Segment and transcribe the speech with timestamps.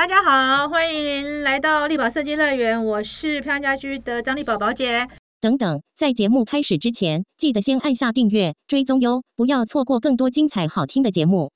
[0.00, 5.06] 大家好，欢迎来到力宝设计乐园，我是漂亮家居的张丽宝宝姐。
[5.42, 11.52] 等等，在节目开始之前，记得先按下订阅、追踪哟，不要错过更多精彩好听的节目。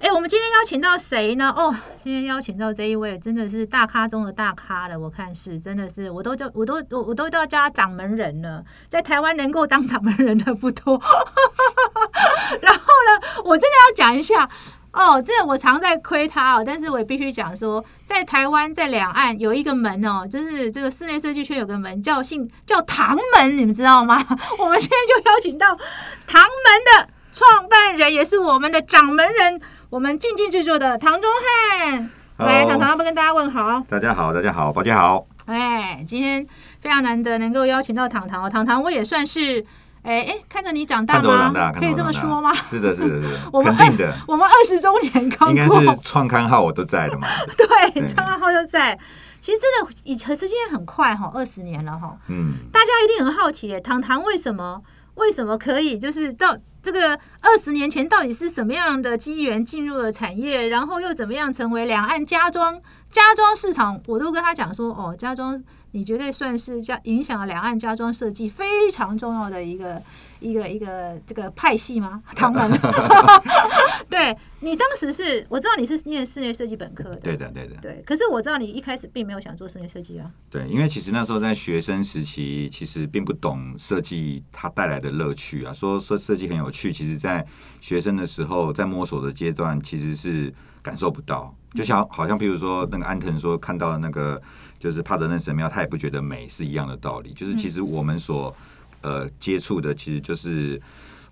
[0.00, 1.54] 哎，我们今天邀请到谁呢？
[1.56, 4.98] 哦，今天邀请到这一位，真的是大咖中的大咖了。
[4.98, 8.64] 我看是，真的是，我都叫，我都，我我都要叫他掌门人了。
[8.88, 11.00] 在台湾能够当掌门人的不多。
[12.60, 14.50] 然后呢，我真的要讲一下。
[14.94, 24.24] 哦，这我常在亏他哦，但是我也必须讲说，在台湾在两岸有一个门哦，就是这个室内设计圈有个门叫姓叫唐门，你们知道吗？
[24.58, 25.76] 我们现在就邀请到
[26.28, 31.28] 唐门的创办人，也是我们的掌门人，我们静静制作的唐中
[31.78, 32.10] 汉。
[32.38, 33.84] 来，唐唐要不跟大家问好？
[33.90, 35.26] 大家好，大家好，宝姐好。
[35.46, 36.46] 哎，今天
[36.80, 39.66] 非常难得能够邀请到唐唐哦，唐唐我也算是。
[40.04, 41.72] 哎哎，看着你长大吗？
[41.72, 42.54] 可以这么说吗？
[42.54, 44.14] 是的，是的，是的， 肯定的。
[44.28, 47.26] 我们二十周年刚应该是创刊号我都在的嘛。
[47.56, 48.98] 对，创刊号都在。
[49.40, 52.16] 其实真的，以前时间很快哈，二十年了哈。
[52.28, 52.52] 嗯。
[52.70, 54.82] 大家一定很好奇，糖糖为什么
[55.14, 62.78] 为什么可以就是到这个二十年前到底是什么样的机缘进入了产业，然后又怎么样成为两岸家装
[63.10, 63.98] 家装市场？
[64.06, 65.62] 我都跟他讲说，哦，家装。
[65.94, 70.02] 你绝对算是家影响了两岸家装设计非常重要的一个
[70.40, 72.20] 一个一个这个派系吗？
[72.34, 72.68] 他们，
[74.10, 78.02] 对你当时是我知道你是念室内设计本科的，对的，对的，对。
[78.04, 80.28] 可是我知道你一开始并没有想做室内设计啊。
[80.50, 85.72] 对，因为其实那时候在学生时期，其实并不懂设计它带来的乐趣啊。
[85.72, 87.46] 说说设计很有趣，其实在
[87.80, 91.54] 学生的时候，在摸索的阶段，其实是感受不到。
[91.72, 94.42] 就像好像，比如说那个安藤说看到那个。
[94.84, 97.32] 就是帕德嫩神庙，他也不觉得美是一样的道理。
[97.32, 98.54] 就是其实我们所
[99.00, 100.78] 呃接触的，其实就是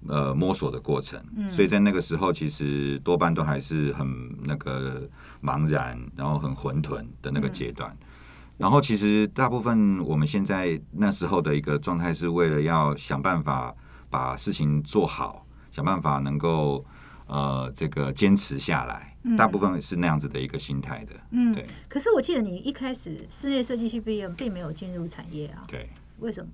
[0.08, 1.22] 呃摸索的过程。
[1.50, 4.08] 所以在那个时候，其实多半都还是很
[4.42, 5.06] 那个
[5.42, 7.95] 茫然，然后很混沌的那个阶段。
[8.56, 13.74] 然后其实大部分我们现在那时候的一个状态，是为了要想办法
[14.08, 16.83] 把事情做好，想办法能够。
[17.29, 21.13] 呃，这个坚持下来，大部分是那样子的一个心态的。
[21.31, 21.67] 嗯，对。
[21.89, 25.65] 可是我记得你一开始室内设计系毕业，并没有进入产业啊。
[25.67, 25.89] 对。
[26.19, 26.51] 为什么？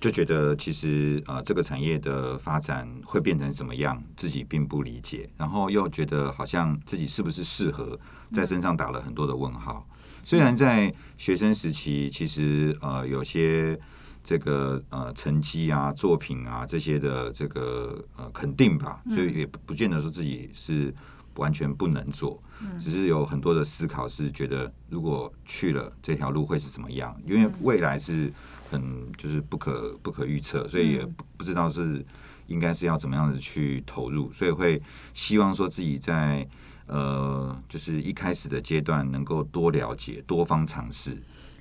[0.00, 5.28] 就觉得其实呃，这个产业的发展会变成什么样，自己并不理解。
[5.36, 7.98] 然后又觉得好像自己是不是适合，
[8.32, 9.86] 在身上打了很多的问号。
[10.24, 13.78] 虽然在学生时期，其实呃，有些。
[14.24, 20.94] 这个呃成绩啊、作品啊这些的这个呃肯定吧，所以也不见得说自己是
[21.38, 22.40] 完全不能做，
[22.78, 28.30] 只是有很多的思考是觉得如果去了这条路会是怎么样，因为未来是
[28.70, 32.04] 很就是不可不可预测，所以也不不知道是
[32.46, 34.82] 应该是要怎么样子去投入，所以会
[35.14, 36.46] 希望说自己在
[36.86, 41.16] 呃就是一开始的阶段能够多了解、多方尝试。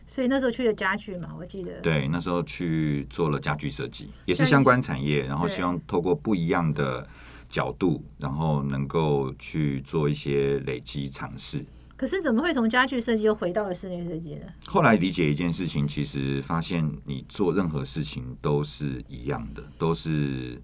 [0.10, 1.82] 所以那时候去了家具嘛，我记得。
[1.82, 7.06] 对，那时候去做了家具设计，也是相关产业，然后希望透过不一样的
[7.50, 11.66] 角度，然后能够去做一些累积尝试。
[11.96, 14.46] 可是怎么会从家具设计又回到了室内设计呢？
[14.68, 20.62] 后来理解一件事情，其实发现你做任何事情都是一样的，都是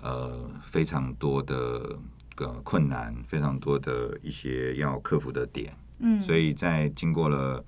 [0.00, 1.98] 呃非常多的
[2.34, 5.76] 个困难，非常多的一些要克服的点。
[5.98, 7.64] 嗯，所以在经过了。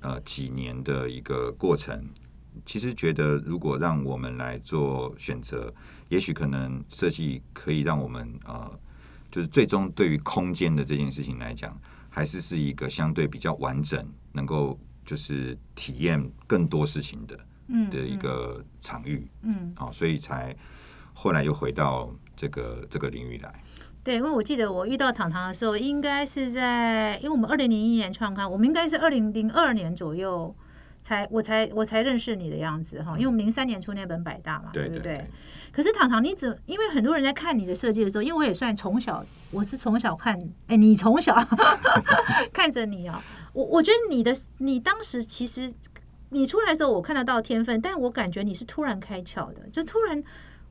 [0.00, 2.06] 呃，几年的一个过程，
[2.66, 5.72] 其实觉得如果让我们来做选择，
[6.14, 8.78] 也许可能设计可以让我们呃，
[9.32, 11.76] 就是最终对于空间的这件事情来讲，
[12.08, 17.36] 还是是一个相对比较完整，能够就是体验更多事情的，
[17.66, 20.56] 嗯，的一个场域，嗯，好，所以才
[21.12, 23.52] 后来又回到这个这个领域来。
[24.04, 30.54] 对，因为我记得我遇到糖糖的时候，应该是在，因为我们二零零一年创刊，我们应该是二零零二年左右
[31.04, 35.22] 才，我才我才认识你的样子哈，因为我们零三年出那本百大嘛，对不对？
[35.70, 41.36] 可是糖糖，你只因为很多人在看你的设计的时候，因为我也算从小，我是从小看，哎，你从小
[42.54, 45.70] 看着你啊，我我觉得你的你当时其实
[46.30, 50.24] 你出来的时候，我看得到天分，但我感觉你是突然开窍的，就突然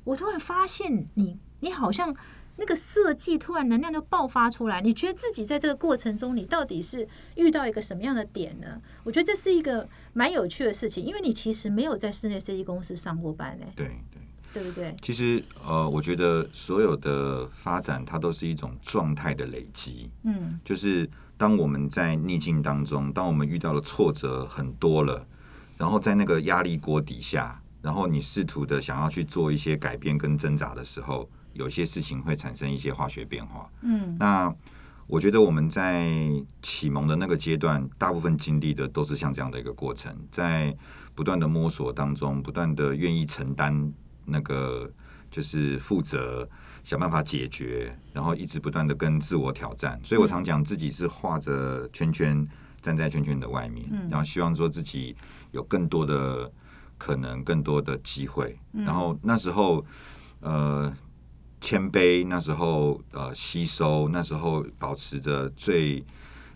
[0.04, 2.16] 我突然发现你，你好像。
[2.56, 8.80] 那个设计突然能量就爆发出来，你觉得自己在这个过程中，你到底是遇到一个什么样的点呢？
[9.04, 13.74] 我觉得这是一个蛮有趣的事情，因为你其实没有在室内设计公司上过班诶。
[13.76, 14.96] 对对，对不对？
[15.02, 20.12] 其实呃，我觉得所有的发展它都是一种状态的累积。
[20.24, 25.26] 嗯，就是当我们在逆境当中，当我们遇到了挫折很多了，
[25.76, 31.28] 然后在那个压力锅底下，然后你试图的想要去做一些改变跟挣扎的时候。
[31.54, 33.70] 有些事情会产生一些化学变化。
[33.82, 34.54] 嗯，那
[35.06, 36.10] 我觉得我们在
[36.62, 40.76] 启蒙的那个阶段，大部分经历的都是像这样的一个过程，在
[41.14, 43.94] 不断的摸索当中，不断的愿意承担
[44.26, 44.90] 那个
[45.30, 46.50] 就是负责，
[46.86, 50.00] 想办法解决，然后一直不断的跟自我挑战。
[50.04, 52.48] 所以我常讲自己是画着圈圈
[52.82, 55.16] 站在圈圈的外面，然后希望说自己
[55.52, 56.52] 有更多的
[56.98, 58.58] 可能，更多的机会。
[58.72, 59.86] 然后那时候，
[60.40, 60.92] 呃。
[61.64, 66.06] 谦卑，那时候呃吸收，那时候保持着最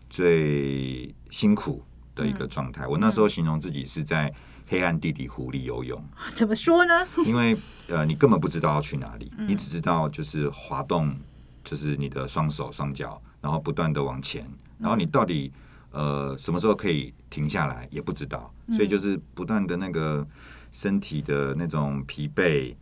[0.10, 1.82] 最辛苦
[2.14, 2.86] 的一个状态。
[2.86, 4.32] 我那时候形容自己是在
[4.68, 6.04] 黑暗地底湖里游泳。
[6.36, 7.08] 怎么说呢？
[7.26, 7.56] 因为
[7.88, 11.16] 呃，你根本不知道要去哪里，你只知道就是滑动，
[11.64, 14.46] 就是你的双手双脚，然后不断的往前，
[14.78, 15.50] 然后你到底
[15.92, 20.28] 呃什么时候可以停下来也不知道，所以就是不断的那个
[20.74, 22.76] 身体的那种疲惫。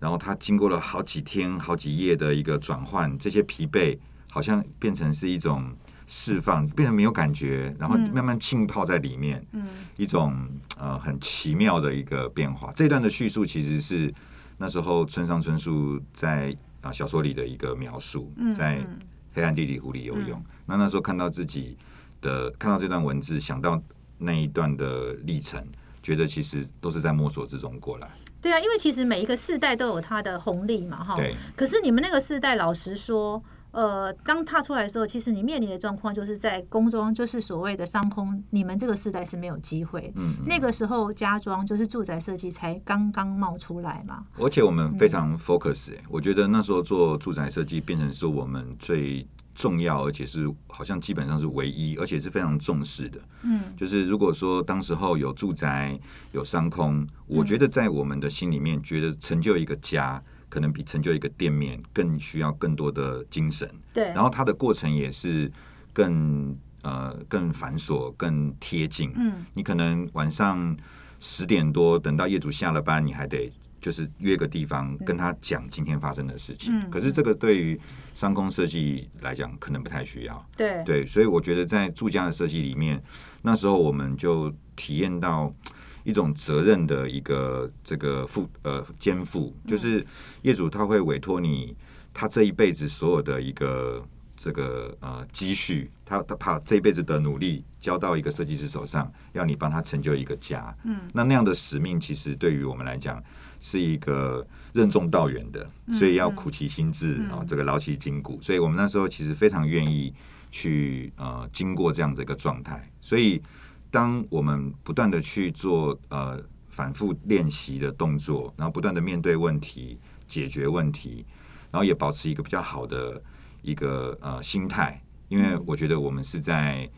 [0.00, 3.98] 然后他经过了好几天、好几夜的一个转换，这些疲惫
[4.30, 5.74] 好像变成是一种
[6.06, 9.66] 释放，变成没有感觉，然后慢慢浸泡在里面，嗯，
[9.96, 10.48] 一种
[10.78, 12.72] 呃很奇妙的一个变化。
[12.74, 14.12] 这段的叙述其实是
[14.56, 18.86] 那时候村上春树在啊小说里的一个描述，在
[19.32, 20.42] 黑暗地里湖里游泳。
[20.64, 21.76] 那那时候看到自己
[22.20, 23.80] 的看到这段文字，想到
[24.16, 25.62] 那一段的历程，
[26.02, 28.08] 觉得其实都是在摸索之中过来。
[28.40, 31.16] 对啊，因为其实每一个世代都有它的红利嘛，哈。
[31.16, 31.34] 对。
[31.56, 33.42] 可是你们那个世代，老实说，
[33.72, 40.12] 呃，刚踏出来的时候，其实你面临的状况就是在工装，就是所谓的商空，你们这个世代是没有机会。
[40.16, 40.36] 嗯。
[40.46, 44.24] 那个时候家装就是住宅设计才刚刚冒出来嘛。
[44.38, 49.26] 而且我们非常 focus，哎，我觉得那时候做住宅设计变成是我们最。
[49.58, 53.20] 重要，而且是好像基本上是唯一，而且是非常重视的。
[53.42, 55.98] 嗯，就是如果说当时候有住宅、
[56.30, 63.68] 有商空，我觉得在我们的心里面，觉得成就一个家，可能比成就一个店面更需要更多的精神。
[63.92, 65.50] 对，然后它的过程也是
[65.92, 69.12] 更呃更繁琐、更贴近。
[69.16, 70.76] 嗯，你可能晚上
[71.18, 73.52] 十点多等到业主下了班，你还得。
[73.80, 77.78] 就是约个地方跟他讲今天发生的事情，可是这个对于
[78.12, 80.46] 商工设计来讲可能不太需要。
[80.56, 83.00] 对对，所以我觉得在住家的设计里面，
[83.42, 85.54] 那时候我们就体验到
[86.02, 90.04] 一种责任的一个这个负呃肩负，就是
[90.42, 91.76] 业主他会委托你
[92.12, 94.04] 他这一辈子所有的一个
[94.36, 100.76] 这个呃积蓄，他他把这一辈子的努力交到一个设计师手上，要你帮他成就一个家。
[100.82, 103.22] 嗯，那那样的使命其实对于我们来讲。
[103.60, 108.38] 是一个任重道远的，所以要苦其心志啊，这个劳其筋骨。
[108.40, 110.14] 所以我们那时候其实非常愿意
[110.50, 112.88] 去呃经过这样的一个状态。
[113.00, 113.42] 所以
[113.90, 121.26] 当我们不断的去做呃反复练习的动作，然后不断的面对问题、解决问题，
[121.70, 123.20] 然后也保持一个比较好的
[123.62, 125.02] 一个呃心态。
[125.28, 126.88] 因为我觉得我们是在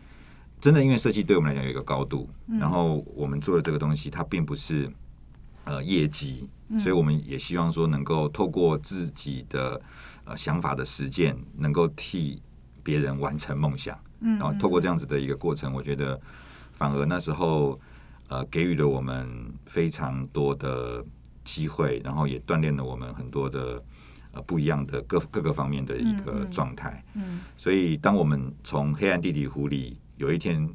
[0.61, 2.29] 真的，因为设计对我们来讲有一个高度，
[2.59, 4.91] 然后我们做的这个东西，它并不是。
[5.71, 6.49] 呃，业绩，
[6.81, 9.81] 所以我们也希望说，能够透过自己的
[10.25, 12.43] 呃想法的实践，能够替
[12.83, 13.97] 别人完成梦想。
[14.19, 16.21] 嗯，然后透过这样子的一个过程，我觉得
[16.73, 17.79] 反而那时候
[18.27, 19.29] 呃给予了我们
[19.65, 21.05] 非常多的
[21.45, 23.81] 机会，然后也锻炼了我们很多的
[24.33, 27.01] 呃不一样的各各个方面的一个状态。
[27.15, 30.69] 嗯，所以当我们从黑暗地底湖里有一天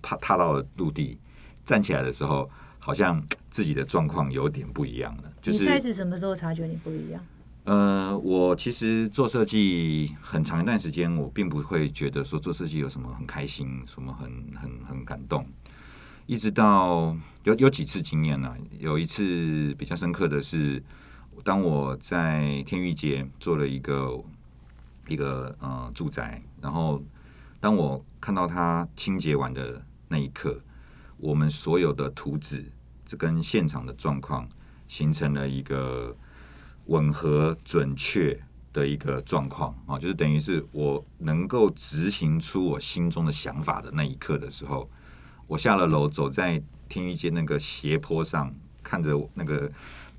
[0.00, 1.18] 踏踏到了陆地，
[1.66, 2.48] 站起来的时候。
[2.84, 5.32] 好像自己的状况有点不一样了。
[5.40, 7.24] 就是你在是什么时候察觉你不一样？
[7.62, 14.28] 呃，我其实做设计很长一段时间，我并不会觉得说做设计有什么很开心，什么很
[14.60, 15.46] 很很感动。
[16.26, 18.52] 一直到有有几次经验呢？
[18.80, 20.82] 有一次比较深刻的是，
[21.44, 24.20] 当我在天域街做了一个
[25.06, 27.00] 一个呃住宅，然后
[27.60, 30.60] 当我看到它清洁完的那一刻。
[31.22, 32.64] 我们所有的图纸，
[33.06, 34.48] 这跟现场的状况
[34.88, 36.16] 形成了一个
[36.86, 38.36] 吻合、准确
[38.72, 44.90] 的一个状况啊，就是等于是我能够执行出我心中的想法的那一刻的时候，
[45.46, 48.52] 我下了楼，走在天一街那个斜坡上，
[48.82, 49.70] 看着那个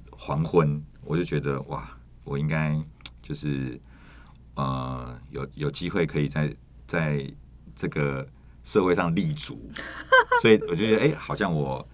[0.09, 2.81] 黄昏，我就觉得哇，我应该
[3.21, 3.77] 就是
[4.55, 6.55] 呃，有有机会可以在
[6.87, 7.29] 在
[7.75, 8.25] 这个。
[8.63, 9.59] 社会上立足，
[10.41, 11.85] 所以我就觉得，哎，好像我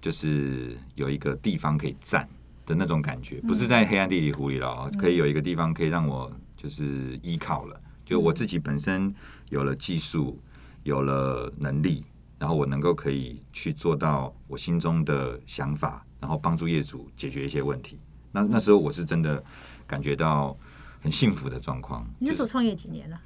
[0.00, 2.28] 就是有一个地方可以站
[2.66, 7.80] 的那种感觉，不是在黑暗地里湖里了，可以有一个地方可以让我就是依靠了。
[8.04, 9.14] 就我自己本身
[9.48, 10.38] 有了技术，
[10.82, 12.04] 有了能力，
[12.38, 17.98] 然后我能够可以去做到我心中的想法，然后帮助业主解决一些问题。
[18.32, 19.42] 那那时候我是真的
[19.86, 20.56] 感觉到
[21.00, 22.04] 很幸福的状况。
[22.18, 23.20] 你那时候创业几年了？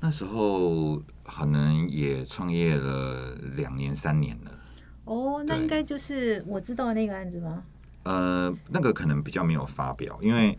[0.00, 4.50] 那时候可能也创业了两年三年了。
[5.04, 7.64] 哦，那应该就是我知道的那个案子吗？
[8.04, 10.56] 呃，那个可能比较没有发表，因为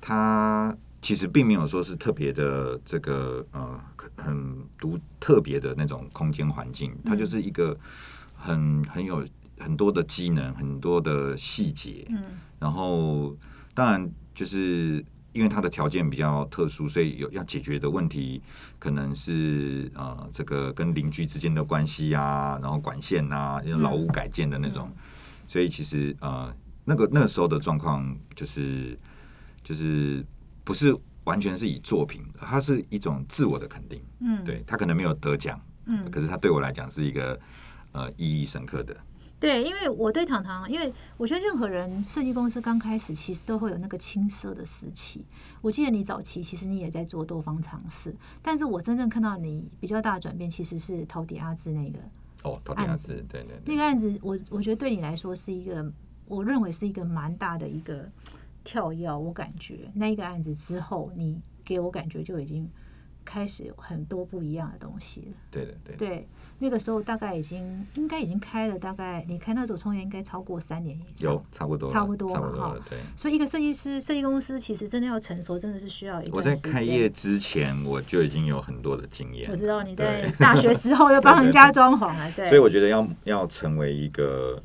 [0.00, 3.78] 它其实并没有说是特别的这个呃
[4.16, 7.78] 很独特别的那种空间环境，它就是一个
[8.34, 9.22] 很很有
[9.58, 12.22] 很多的机能，很多的细节，嗯
[12.58, 13.36] 然后
[13.74, 15.04] 当然就是
[15.36, 18.40] 因为他的条件比较特殊，所以有要解决的问题
[18.78, 24.90] 可能是呃这个跟邻居之间的关系啊，然后管线啊，因为老屋改建的那种，
[25.46, 26.50] 所以其实呃
[26.86, 28.98] 那个那个时候的状况就是
[29.62, 30.24] 就是
[30.64, 37.38] 不是完全是以作品，它是一种自我的肯定，嗯，对他可能没有得奖，嗯，可是他对我来讲是一个
[37.92, 38.96] 呃意义深刻的，
[39.46, 45.24] 对，因为我对糖糖，因为我觉得任何人设计公司刚开始其实都会有那个青涩的时期。
[45.60, 48.12] 我记得你早期其实你也在做多方尝试，
[48.42, 52.00] 但是我真正看到你比较大的转变，其实是陶迪阿兹那个
[52.42, 55.92] 哦，陶迪亚斯，对对对，那个案子我，我觉得对你来说是一个，
[56.26, 58.10] 我认为是一个蛮大的一个
[58.64, 59.08] 跳跃。
[59.08, 62.68] 我感觉那一个案子之后，你给我感觉就已经
[63.24, 65.36] 开始有很多不一样的东西了。
[65.52, 65.98] 对的对的。
[65.98, 71.32] 对，那个时候大概已经应该已经开了，大概你开那组创业应该超过三年以上。
[71.32, 72.82] 有差不多，差不多差嘛哈不多。
[72.88, 76.72] 对，所以一个设计师、设计公司其实真的要成熟，真的是需要一我在段时间。
[76.72, 82.48] 开业之前我就已经有很多的经验，我知道你在大学时候要帮人家装潢了， 对。
[82.48, 84.62] 所以我觉得要要成为一个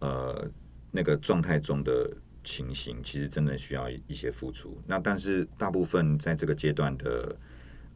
[0.00, 0.46] 呃
[0.90, 2.10] 那个状态中的
[2.44, 4.76] 情形，其实真的需要一些付出。
[4.86, 7.34] 那但是大部分在这个阶段的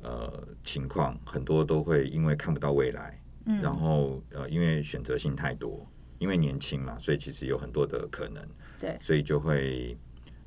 [0.03, 3.61] 呃情况，很多都会因为看不到未来，嗯。
[3.61, 5.87] 然后呃因为选择性太多，
[6.19, 8.43] 因为年轻嘛，所以其实有很多的可能，
[8.79, 9.97] 对，所以就会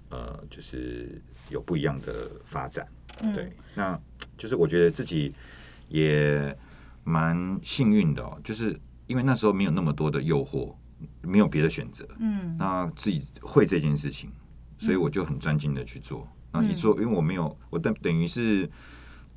[0.10, 2.86] 呃就是有不一样的发展。
[3.22, 3.34] 嗯。
[3.34, 4.00] 对，那
[4.38, 5.34] 就是我觉得自己
[5.90, 6.58] 也
[7.04, 10.74] 蛮幸运的哦，就是因为那时候没有那么多的诱惑，
[11.22, 12.56] 没有别的选择，嗯。
[12.58, 14.32] 那自己会这件事情，
[14.80, 16.28] 所以我就很专心的去做。
[16.52, 18.70] 然后一做，因为我没有，我等等于是，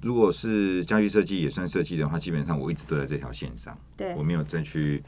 [0.02, 5.02] 如果是家具设计也算设计的话，基本上我一直都在这条线上，对我没有再去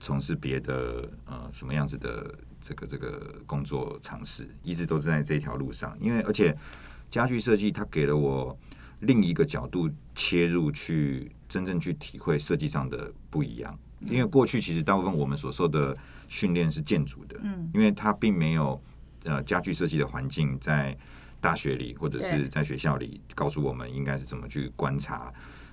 [0.00, 5.96] 从事别的呃什么样子的这个这个工作尝试，一直都是在这条路上。
[6.00, 6.56] 因为而且
[7.10, 8.56] 家具设计它给了我
[9.00, 13.78] 另一个角度切入，去真正去体会设计上的不一样。
[14.00, 15.96] 因为过去其实大部分我们所受的
[16.26, 18.82] 训练是建筑的，嗯因为它并没有
[19.22, 20.96] 呃家具设计的环境在
[21.42, 25.30] 大学里或者是在学校里告诉我们应该是怎么去观察。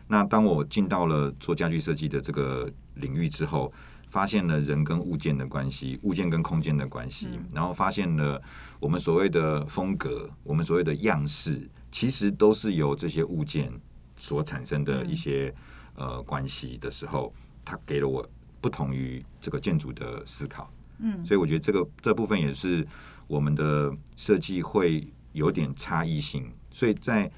[0.08, 3.72] 那当我进到了做家具设计的这个领域之后，
[4.10, 8.42] 发现了人跟物件的关系，物件跟空间的关系，然后发现了
[8.80, 13.72] 我们所谓的风格，我们所谓的样式，其实都是由这些物件
[14.18, 15.54] 所产生的一些、
[15.96, 17.32] 呃关系的时候，
[17.64, 18.28] 它给了我
[18.60, 20.74] 不同于这个建筑的思考。
[20.98, 22.86] 嗯所以我觉得这个这部分也是
[23.28, 27.29] 我们的设计会有点差异性，所以在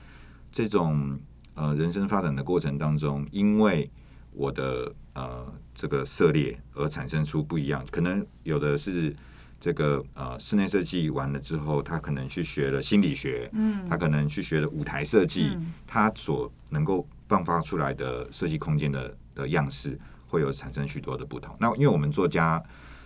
[0.52, 1.20] 这种
[1.56, 3.90] 呃人生发展的过程当中，因为
[4.34, 9.16] 我的呃这个涉猎而产生出不一样，可能有的是
[9.60, 13.88] 这个呃室内设计完了之后，他可能去学了心理学，嗯。
[13.88, 15.74] 他可能去学了舞台设计，嗯。
[15.86, 21.56] 他所能够迸发出来的设计空间的的样式，会有产生许多的不同。
[21.60, 22.62] 那因为我们做家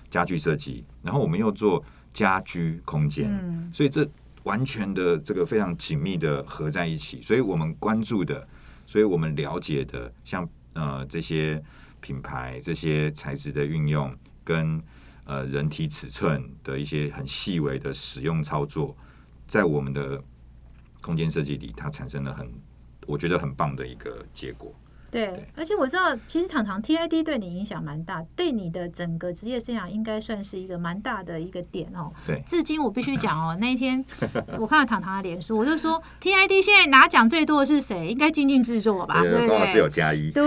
[0.09, 3.69] 家具设计，然后我们又做家居空间，嗯。
[3.73, 4.07] 所以这
[4.45, 7.21] 完全的这个非常紧密的合在一起。
[7.21, 8.47] 所以我们关注的，
[8.87, 11.61] 所以我们了解的，像呃这些
[11.99, 14.81] 品牌、这些材质的运用，跟
[15.25, 18.95] 呃人体尺寸的一些很细微的使用操作，
[19.47, 20.23] 在我们的
[21.01, 22.49] 空间设计里，它产生了很
[23.05, 24.73] 我觉得很棒的一个结果。
[25.11, 32.11] 对对，而且我知道，其实糖糖 TID 对你影响蛮大，对你的整个职业生涯应该算是一个蛮大的一个点哦。
[32.27, 34.03] 对至今我必须讲哦， 那一天
[34.57, 38.09] 我看到糖糖的脸书，我就说 TID 现在拿奖最多的是谁？
[38.09, 39.91] 应该静静制作吧，对不高老师有对？
[39.91, 40.45] 加一，对，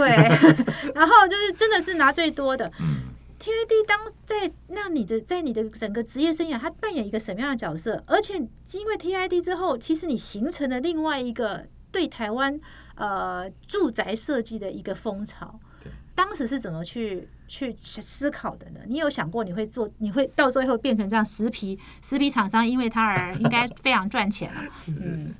[0.94, 2.70] 然后就是真的是拿最多的。
[2.80, 3.08] 嗯
[3.40, 8.02] ，TID 当在那你的在你的整个职业生涯，它扮演一个什么样的角色？
[8.06, 12.58] 而且因为 TID 之后，其实你形成了另外一个对台湾
[12.94, 15.90] 呃住宅设计的一个风潮对。
[16.14, 18.80] 当时是怎么去去思考的呢？
[18.86, 25.34] 你有想过你会做，你会到最后变成这样实皮实皮厂商，因为它而应该非常赚钱了、 嗯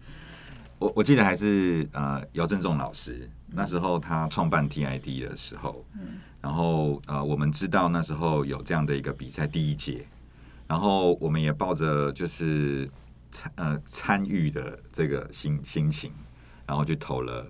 [0.79, 10.07] 我我记得还是呃姚振仲老师那时候他创办 TID 的时候，嗯然后呃我们知道那时候有这样的一个比赛第一届，
[10.69, 12.89] 然后我们也抱着就是
[13.33, 16.13] 参呃参与的这个心心情，
[16.69, 17.45] 然后去投了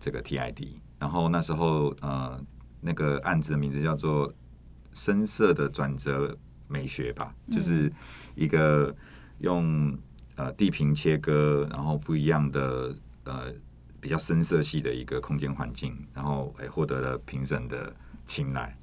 [0.00, 0.68] 这个 TID。
[0.98, 2.42] 然后那时候呃，
[2.80, 4.32] 那个案子的名字叫做
[4.94, 6.36] “深色的转折
[6.66, 7.92] 美学”吧，就是
[8.34, 8.92] 一个
[9.40, 9.96] 用
[10.36, 13.52] 呃地平切割，然后不一样的呃
[14.00, 17.94] 比较深色系的一个空间环境，然后哎获得了评审的
[18.26, 18.74] 青睐。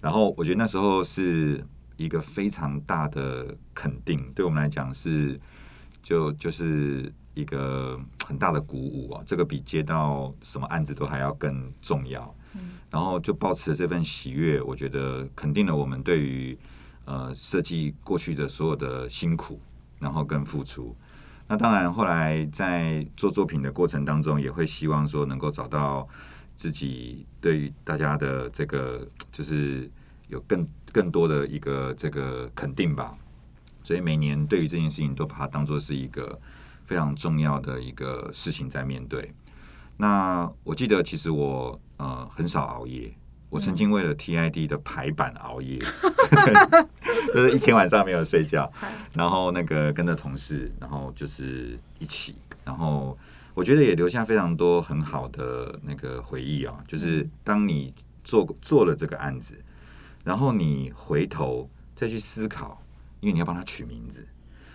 [0.00, 1.62] 然后我觉得那时候是
[1.98, 5.38] 一个非常大的肯定，对我们来讲是
[6.02, 9.22] 就就是一个很大的鼓舞啊！
[9.26, 12.34] 这个比接到什么案子都还要更重要。
[12.90, 16.58] 然后就保持着这份喜悦，我觉得肯定了我们对于
[17.04, 19.60] 呃设计过去的所有的辛苦，
[20.00, 20.96] 然后跟付出。
[21.46, 26.08] 那当然，后来在做作品的过程当中，也会希望说能够找到
[26.56, 29.88] 自己对于大家的这个就是
[30.26, 33.16] 有更更多的一个这个肯定吧。
[33.84, 36.40] 所以每年对于这件事情都把它当做是一个
[36.90, 39.32] 非常重要的一个事情在面对。
[39.96, 43.14] 那我记得其实我呃很少熬夜，
[43.48, 45.78] 我曾经为了 TID 的排版熬夜，
[47.32, 48.68] 就是一天晚上没有睡觉，
[49.12, 53.16] 然后那个跟着同事，然后就是一起，然后
[53.54, 56.76] 我觉得也留下非常多很好的那个回忆啊。
[56.88, 57.94] 就是当你
[58.24, 59.54] 做做了这个案子，
[60.24, 62.82] 然后你回头再去思考，
[63.20, 64.26] 因为你要帮他取名字，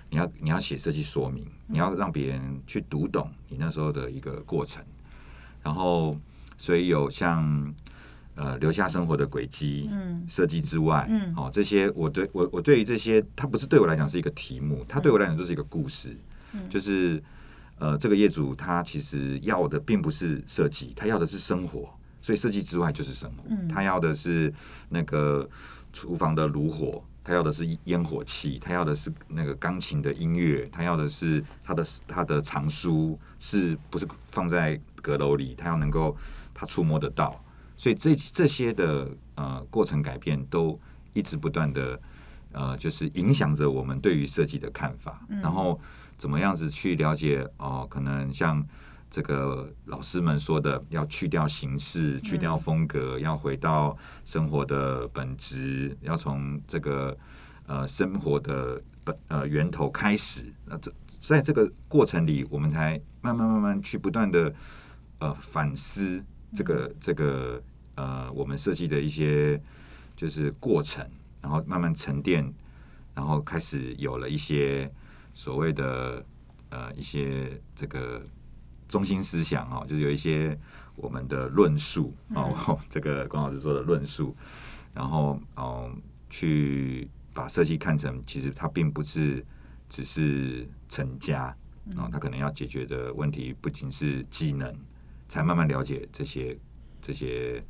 [0.10, 4.84] 你要你要写设计说明，你要让别人去读懂你那时候的一个过程。
[5.62, 6.16] 然后，
[6.58, 7.74] 所以有像
[8.36, 16.16] 呃留下生活的轨迹，嗯，设计之外，嗯，哦，这些我对我我对于这些，它不是对我来讲是一个题目，它对我来讲就是一个故事，
[16.54, 17.22] 嗯，就是
[17.80, 21.90] 呃这个业主他其实要的并不是设计，他要的是生活，
[22.22, 24.54] 所以设计之外就是生活，嗯，他要的是
[24.88, 25.50] 那个
[25.92, 34.80] 厨房的炉火，他要的是烟火气，他要的是那个钢琴的音乐，他要的是他的他的藏书是不是放在。
[35.06, 36.18] 阁楼里，他要能够
[36.52, 37.40] 他触摸得到，
[37.78, 40.80] 所以这这些的呃过程改变都
[41.14, 42.02] 一直不断的
[42.52, 45.22] 呃，就是影响着我们对于设计的看法。
[45.30, 45.80] 然后
[46.18, 47.86] 怎么样子去了解哦？
[47.88, 48.66] 可能像
[49.10, 57.18] 这个老师们说的，要去掉形式，去掉风格，要回到生活的本质，要从这个
[57.68, 60.52] 呃生活的本呃源头开始。
[60.66, 60.92] 那这
[61.22, 64.54] 在这个过程里，我们才慢慢慢慢去不断的。
[65.20, 66.22] 呃，反思
[66.54, 67.64] 这个这个
[67.96, 69.60] 呃，我们设计的一些
[70.14, 71.10] 就是过程，
[71.42, 72.54] 然后慢慢沉淀，
[73.14, 74.92] 然后开始有了一些
[75.34, 76.22] 所谓的
[76.70, 78.22] 呃一些这个
[78.88, 80.58] 中心思想啊，就是有一些
[80.96, 84.36] 我们的论述哦，这个关老师说的论述，
[84.94, 85.92] 然后哦，
[86.30, 89.46] 去把设计看成其实它并不是
[89.90, 91.56] 只是成家
[91.94, 94.76] 然后，它可能要解决的问题不仅是技能。
[95.28, 96.56] 才慢慢了解这些
[97.02, 97.62] 这些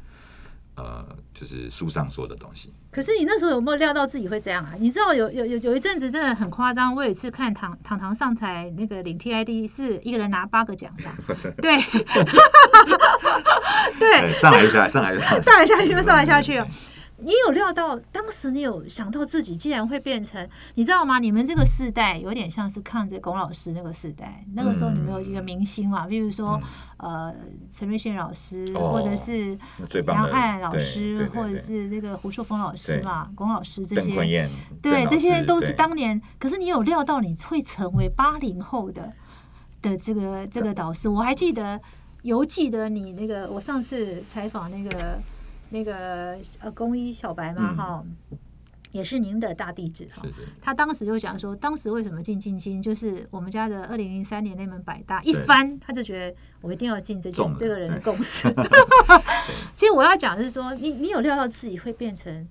[0.76, 2.74] 呃，就是书上说的东西。
[2.92, 4.74] 可是你那时候有没有料到自己会这样啊？
[4.80, 6.96] 你知道有有有有一阵子真的很夸张。
[6.96, 11.14] 我有一次看唐唐唐上台那个领 TID 是一个人拿八个奖项，
[11.58, 11.78] 对
[14.00, 16.62] 对，上来下上来上上来下去就上来下去。
[17.18, 21.18] 你有料到，当时你有想到自己竟然会变成，你知道吗？
[21.18, 26.62] 你们这个世代有点像是看着龚老师那个时代，那个时候你们有一个明星嘛，比如说
[26.98, 27.34] 呃
[27.74, 29.58] 陈瑞宪老师，或者是
[30.08, 34.50] 杨爱老师，或者是那个胡硕峰老师嘛，龚老师这些，
[34.82, 36.22] 对，这些都是当年。
[36.38, 39.14] 可是你有料到你会成为八零后的
[39.82, 41.08] 的这个这个导师？
[41.08, 41.80] 我还记得，
[42.24, 45.18] 犹记得你那个，我上次采访那个。
[45.70, 48.06] 那个呃，公益小白嘛，哈，
[48.92, 50.26] 也是您的大弟子哈。
[50.62, 58.48] 他当时就讲说，当时为什么进进京，就是我们家的二零零三年那门百大一翻，他就觉得我一定要进这件这个人的公司。
[59.76, 62.48] 其实我要讲的是说，你你有料到自己会变成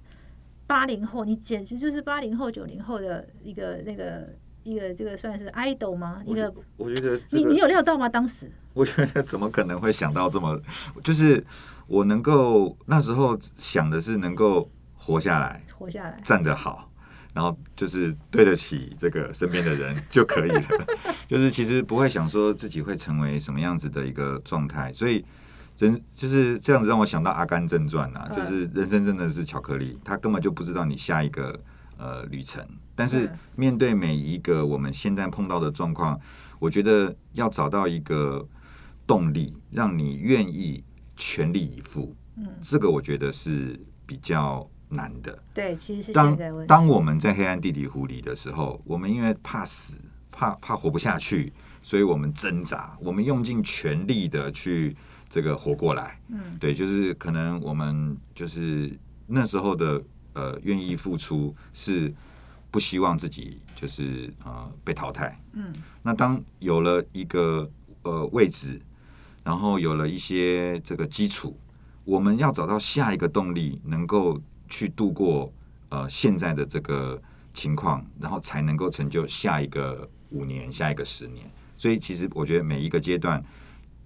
[0.66, 4.28] 八零后，你简直就是八零后九零后的一个那个
[4.64, 6.20] 一个这个算是 idol 吗？
[6.26, 8.08] 一个我觉得你你有料到吗？
[8.08, 10.60] 当时 我觉得怎么可能会想到这么
[11.02, 11.44] 就是。
[11.86, 16.90] 我能够那时候想的是能够活下来，活下来，站得好，
[17.34, 20.62] 然后就是对得起这个身边的人就可以了。
[21.28, 25.22] 就是其实不会想说自己会成为什么样子的一个状态，所以
[25.76, 31.54] 人就是这样子让我想到《阿甘正传》啊，就是人生真的是巧克力，他根本就不知道你下一个
[31.98, 32.66] 呃旅程。
[32.94, 36.20] 但是面对每一个我们现在碰到的状况，
[36.58, 38.46] 我觉得要找到一个
[39.06, 40.82] 动力，让你愿意。
[41.16, 45.38] 全力以赴，嗯，这个我觉得是比较难的。
[45.54, 49.96] 对，其实是当当我们在黑暗地底湖里的时候，我们因为怕死，
[50.32, 51.52] 怕怕活不下去，
[51.82, 54.96] 所以我们挣扎，我们用尽全力的去
[55.28, 56.20] 这个活过来。
[56.30, 58.92] 嗯，对，就是可能我们就是
[59.28, 60.02] 那时候的
[60.34, 62.12] 呃愿意付出，是
[62.70, 65.40] 不希望自己就是呃被淘汰。
[65.52, 67.68] 嗯，那当有了一个
[68.02, 68.80] 呃位置，
[69.42, 71.56] 然后有了一些这个基础，
[72.04, 75.52] 我们要找到下一个动力，能够去度过
[75.88, 77.20] 呃现在的这个
[77.52, 81.48] 情况，然后才能够成就下一个五年、下一个十年。
[81.76, 83.44] 所以，其实我觉得每一个阶段，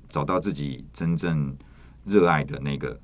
[0.09, 1.57] 找到自己真正
[2.05, 2.99] 热爱的那个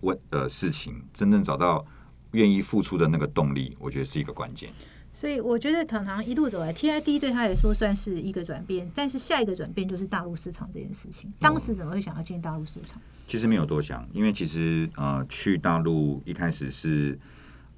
[0.00, 1.84] 问呃事情，真正找到
[2.32, 4.70] 愿意付出的那个动力，我觉得是一个关键。
[5.12, 11.32] 所以我觉得糖糖一路走来，TID 对他来说算是一个转变，但是下一个转变就是大陆市场这件事情。
[11.40, 13.00] 当时怎么会想要进大陆市场？
[13.26, 17.18] 其实没有多想，因为其实呃去大陆一开始是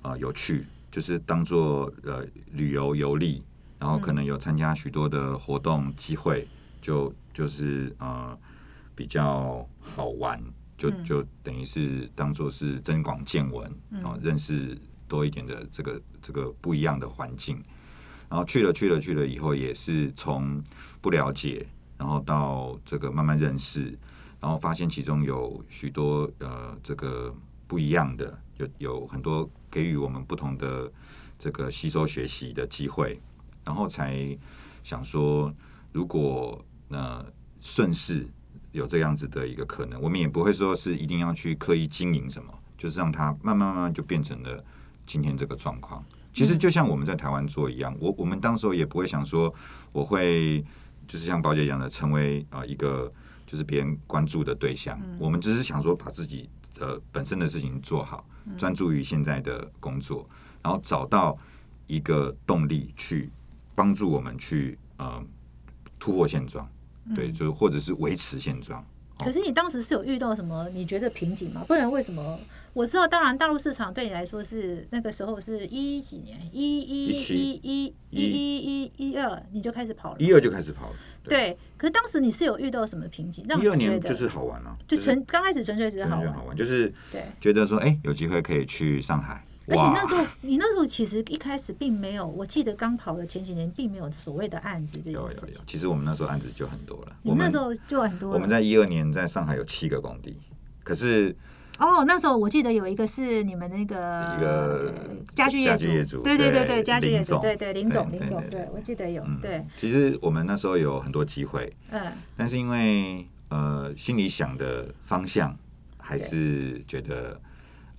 [0.02, 3.42] 呃有去，就是当做呃旅游游历，
[3.78, 6.46] 然后可能有参加许多的活动机会，
[6.82, 8.38] 就就是呃
[8.94, 10.38] 比较好玩，
[10.80, 17.62] 就就等于是当做是增广见闻，然后认识多一点的这个这个不一样的环境。
[18.30, 20.62] 然后去了去了去了以后，也是从
[21.02, 21.66] 不了解，
[21.98, 23.98] 然后到这个慢慢认识，
[24.40, 27.34] 然后发现其中有许多呃这个
[27.66, 30.90] 不一样的，有有很多给予我们不同的
[31.38, 33.20] 这个吸收学习的机会，
[33.64, 34.38] 然后才
[34.82, 35.52] 想说，
[35.92, 37.26] 如果呃
[37.60, 38.26] 顺势
[38.72, 44.64] 有这样子的一个可能，我们也不会说是一定要去刻意经营什么，就是让它慢慢慢慢就变成了
[45.06, 46.04] 今天这个状况。
[46.32, 49.52] 其实就像我们在台湾做一样，我我们当时候也不会想说
[49.92, 50.64] 我会
[51.08, 53.12] 就是像宝姐讲的，成为啊、呃一个
[53.44, 55.00] 就是别人关注的对象。
[55.18, 58.24] 我们只是想说把自己的本身的事情做好，
[58.56, 60.24] 专注于现在的工作，
[60.62, 61.36] 然后找到
[61.88, 63.28] 一个动力去
[63.74, 65.20] 帮助我们去呃
[65.98, 66.70] 突破现状，
[67.14, 68.84] 对，就是或者是维持现状。
[69.18, 71.62] 可是你当时是有遇到什么你觉得瓶颈吗？
[71.68, 72.40] 不然为什么？
[72.72, 81.58] 我知道，当然大陆市场对你来说是那个时候是一几年，一一一一一一一一二你就开始跑了，一二就开始跑了，对。
[81.76, 83.44] 可是当时你是有遇到什么瓶颈？
[83.46, 87.22] 让一二年就是好玩了、就纯刚开始纯粹只是好玩好，玩，就是对。
[87.40, 97.12] 觉得说，哎、有机会可以去上海，而且那时候，你那时候其实一开始并没有，我记得刚跑的前几年并没有所谓的案子这件事情有有有。，其实我们那时候案子就很多了。
[97.22, 98.32] 我们们那时候就很多。
[98.32, 100.36] 我们在一二年在上海有七个工地，
[100.82, 101.34] 可是
[101.78, 104.92] 哦，那时候我记得有一个是你们那个一个
[105.34, 112.02] 家具业家具业主对对对对对，家具业主，对对林总林总，对我记得有，嗯对，其实我们那时候有很多机会，嗯
[112.36, 115.56] 但是因为呃心里想的方向
[115.96, 117.40] 还是觉得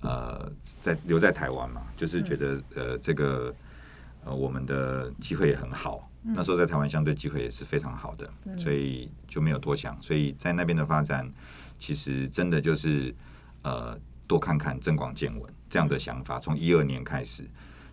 [0.01, 3.53] 呃在留在台湾嘛，就是觉得呃这个
[4.25, 6.07] 呃我们的机会也很好。
[6.23, 9.99] 那时候在台湾相对机会也是非常好的，所以就没有多想。
[9.99, 11.27] 所以在那边的发展，
[11.79, 13.11] 其实真的就是
[13.63, 17.43] 呃多看看增广见闻这样的想法，从一二年开始，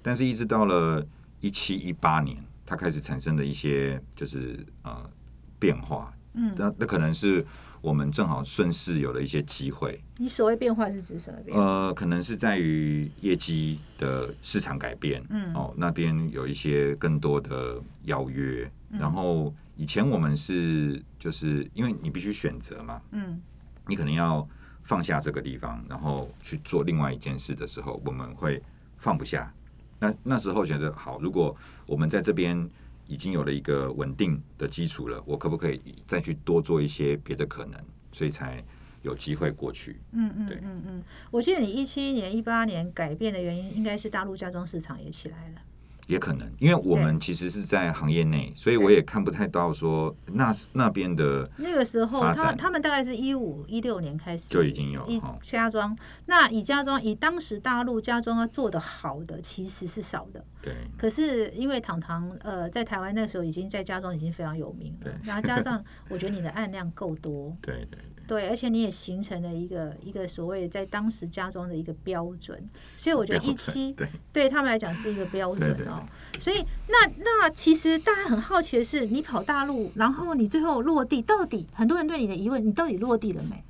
[0.03, 1.03] 但是一直到了
[1.41, 5.11] 一七一八年，它开始产生了一些就是呃
[5.59, 6.13] 变化。
[6.35, 7.43] 嗯，那那可能是
[7.81, 11.63] 我们正好顺势有了一些机会，你所谓变化是指什么变化？
[11.63, 15.53] 呃，可能是在于业绩的市场改变，嗯。
[15.55, 18.99] 哦，那边有一些更多的邀约，嗯。
[18.99, 23.41] 然后以前我们是就是因为你必须选择嘛，嗯。
[23.87, 24.47] 你可能要
[24.83, 28.63] 放下这个地方，然后去做另外一件事的时候，我们会
[28.97, 29.53] 放不下。
[30.01, 32.69] 那那时候觉得好，如果我们在这边
[33.09, 37.81] 已经有了一个稳定的基础了，我可不可以再去多做一些别的可能？
[38.13, 38.63] 所以才
[39.03, 40.01] 有机会过去。
[40.13, 45.61] 嗯嗯对嗯嗯，我记得你一七年、一八年改变的原因，应该是大陆家装市场也起来了。
[46.09, 55.07] 也可能，因为我们其实是在行业内，所以我也看不太到说那那边的那个时候，他他们大概是一五一六年开始就已经有
[55.43, 55.95] 家装。
[56.25, 60.43] 那以家装，以当时大陆家装要做的好的其实是少的。
[60.63, 60.75] 对。
[60.97, 65.05] 可是因为糖糖呃在台湾那时候已经在家装已经非常有名了。
[65.05, 76.05] 对，然后加上我觉得你的案量够多， 对对对，而且你也形成了一个一个所谓在当时家装的一个标准，所以我觉得一期对对他们来讲是一个标准对对哦。
[76.39, 83.65] 所以那那其实大家很好奇的是，你跑大陆，然后你最后落地，到底很多人对你的疑问，你到底落地了没？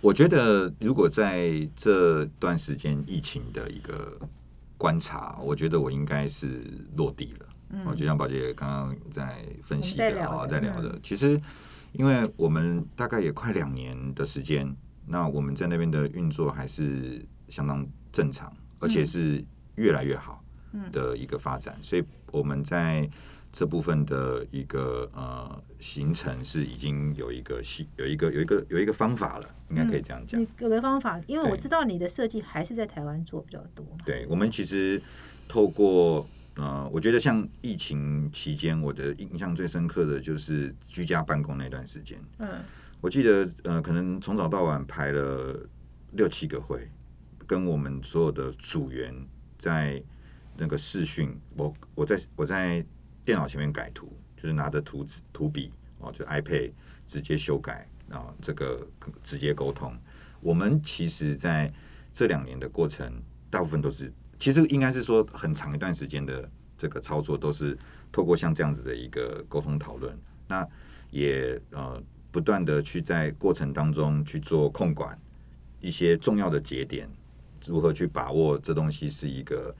[0.00, 4.16] 我觉得如果在这段时间疫情的一个
[4.78, 6.62] 观察，我觉得我应该是
[6.96, 7.46] 落地了。
[7.72, 11.40] 嗯，就像宝姐刚刚在分析在的啊，聊在聊的，其实
[11.92, 14.74] 因为我们大概也快两年的时间，
[15.06, 20.42] 那我们在那边的运作还是相当正常，而且是越来越好
[20.92, 23.08] 的一个发展，所以我们在
[23.52, 30.40] 这部分的一个呃行程是已经有一个系有一个有一个有一个方法了，应该可以这样讲。
[30.40, 33.84] 你有个方法，因为我知道你的设计还是在台湾做比较多。
[34.04, 35.02] 对我们其实
[35.48, 36.24] 透过
[36.56, 42.18] 呃，我觉得像疫情期间，我的印象最深刻的就是居家办公那段时间。
[42.38, 42.48] 嗯
[43.00, 45.58] 我记得呃，可能从早到晚排了
[46.12, 46.86] 六七个会，
[47.46, 49.14] 跟我们所有的组员
[49.58, 50.02] 在
[50.54, 52.84] 那个视讯，我我在我在
[53.24, 56.72] 电脑前面改图，就是拿着图纸图笔哦，就 iPad
[57.06, 58.86] 直接修改，然后这个
[59.22, 59.96] 直接沟通。
[60.42, 61.72] 我们其实在
[62.12, 63.10] 这两年的过程，
[63.48, 67.78] 大部分都是，其实应该是说很长一段时间的这个操作都是
[68.10, 70.66] 透过像这样子的一个沟通讨论，那
[71.10, 75.16] 也呃不断的去在过程当中去做控管
[75.80, 77.06] 一些重要的节点，
[77.66, 79.76] 如何去把握这东西是一个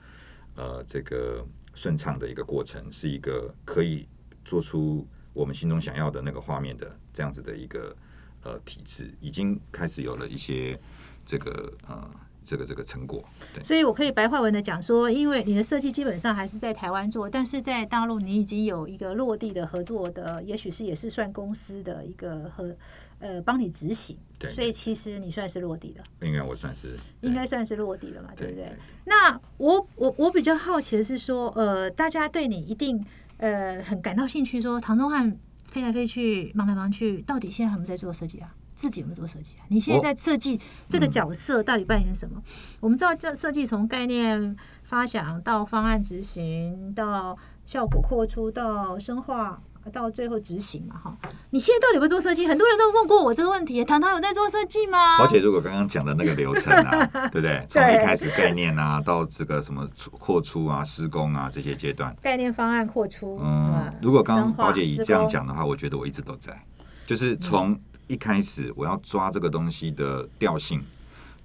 [0.55, 1.43] 呃这个
[1.73, 4.07] 顺畅的一个过程，是一个可以
[4.45, 7.95] 做出我们心中想要的那个画面的这样子的一个
[8.43, 10.79] 呃体制，已经开始有了一些
[11.25, 12.09] 这个呃
[12.45, 13.23] 这个这个成果。
[13.53, 22.75] 对，所以我可以白话文的讲说，因为你的设计基本上还是在台湾做，但是在大陆你已经有一个落地的合作的，也许是也是算公司的一个和
[23.19, 28.77] 呃帮你执行，对所以其实你算是落地的，应该我算是应该算是落地了嘛，对对不对？
[29.05, 33.03] 那我我我比较好奇的是说，呃，大家对你一定
[33.37, 38.53] 呃很感到兴趣说唐宗汉飞来飞去，忙来忙去，到底现在还没在做设计啊？
[38.81, 39.63] 自己有没有做设计啊？
[39.67, 42.41] 你现在在设计这个角色到底扮演什么？
[42.79, 49.61] 我们知道，这设计从概念发想到方案执行，到效果扩出，到深化，
[49.93, 51.15] 到最后执行嘛，哈。
[51.51, 52.47] 你现在到底有没有做设计？
[52.47, 55.19] 很多人都问过我这个问题，糖糖有在做设计吗？
[55.19, 57.63] 宝姐，如果刚刚讲的那个流程啊， 对不对？
[57.69, 66.59] 从一开始概念啊，到这个什么出扩出啊、施工啊这些阶段，概念方案扩出，嗯，如果刚刚宝姐以这样讲的话，我觉得我一直都在，
[67.05, 67.79] 就是从
[68.11, 70.83] 一开始我要抓这个东西的调性，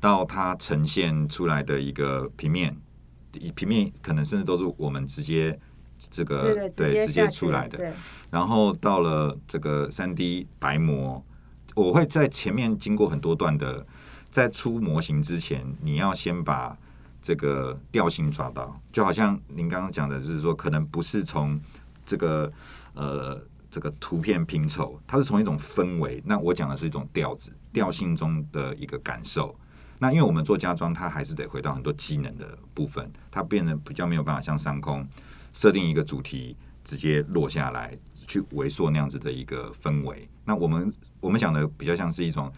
[0.00, 2.76] 到它呈现出来的一个平面，
[3.54, 5.56] 平面可能甚至都是我们直接
[6.10, 7.94] 这这个对直接出来的，
[8.30, 11.24] 然后到了这个三 D 白模，
[11.76, 13.86] 我会在前面经过很多段的，
[14.32, 16.76] 在出模型之前，你要先把
[17.22, 21.60] 这个调性抓到，就好像您刚刚讲的，就是说可能不是从
[22.04, 22.52] 这个
[22.94, 23.40] 呃
[23.76, 26.22] 这个图片拼凑，它是从一种氛围。
[26.24, 29.54] 那我讲的是一种调子，调性中的一个感受。
[29.98, 35.06] 那因为我们做家装，它还是得回到很多机能的部分，它变得比较没有办法像上空
[35.52, 37.94] 设定一个主题，直接落下来
[38.26, 40.26] 去围塑那样子的一个氛围。
[40.46, 42.50] 那我们我们讲的比较像是一种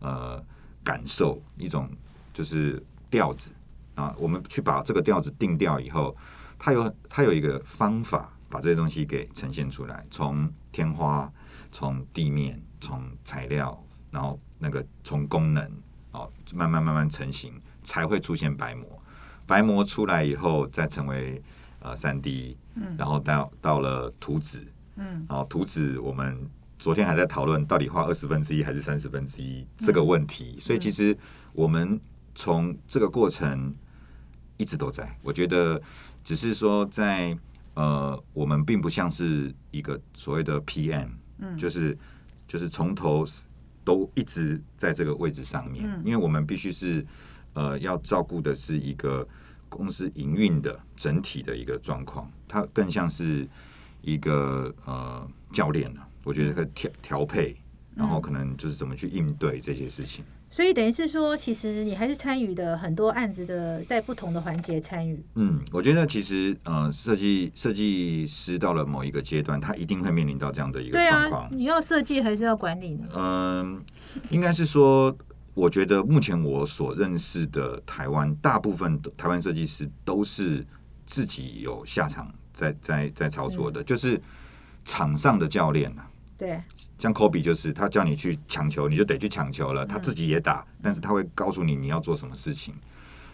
[0.00, 0.38] 呃
[0.84, 1.88] 感受，一种
[2.34, 3.52] 就是调子
[3.94, 4.14] 啊。
[4.18, 6.14] 我们去把这个调子定调以后，
[6.58, 11.30] 它有它有一个方法把这些东西给呈现出来，从天花，
[11.70, 15.70] 从地面，从材料，然后那个从功能
[16.12, 18.86] 哦，慢慢慢慢成型，才会出现白膜。
[19.46, 21.42] 白膜出来以后，再成为
[21.80, 31.16] 呃三 D，嗯，然后到到了图纸，嗯，然后图纸我们昨天还在讨论到底画二十分之一还是三十分之一这个问题，所以其实
[31.52, 32.00] 我们
[32.34, 33.74] 从这个过程
[34.58, 35.80] 一直都在，我觉得
[36.22, 37.36] 只是说在
[37.78, 41.96] 呃，我们并不像是一个所谓的 PM，嗯，就是
[42.48, 43.24] 就是从头
[43.84, 46.02] 都一直在这个位置上面，嗯。
[46.04, 47.06] 因为我们必须是
[47.52, 49.24] 呃要照顾的是一个
[49.68, 53.46] 公司营运的整体的一个状况，它更像是
[54.02, 57.54] 一个呃教练呢、我觉得可以调调配，
[57.94, 60.24] 然后可能就是怎么去应对这些事情。
[60.50, 65.22] 所以等于是说，其实你还是参与的很多案子的，在不同的环节参与。
[65.34, 71.48] 嗯，我觉得其实呃，设计设计师到了某一个阶段，他一定会面临到这样的一个状况，。
[71.52, 73.06] 你要设计还是要管理呢？
[73.14, 73.84] 嗯，
[74.30, 75.14] 应该是说，
[75.52, 80.66] 我觉得目前我所认识的台湾大部分的台湾设计师都是
[81.06, 84.18] 自己有下场在在在操作的，就是
[84.86, 86.07] 场上的教练啊。
[86.38, 86.62] 对，
[86.98, 89.84] 像科比就是他叫你去抢球，你就得去抢球了。
[89.84, 92.72] 他自己也打，但是他会告诉你你要做什么事情。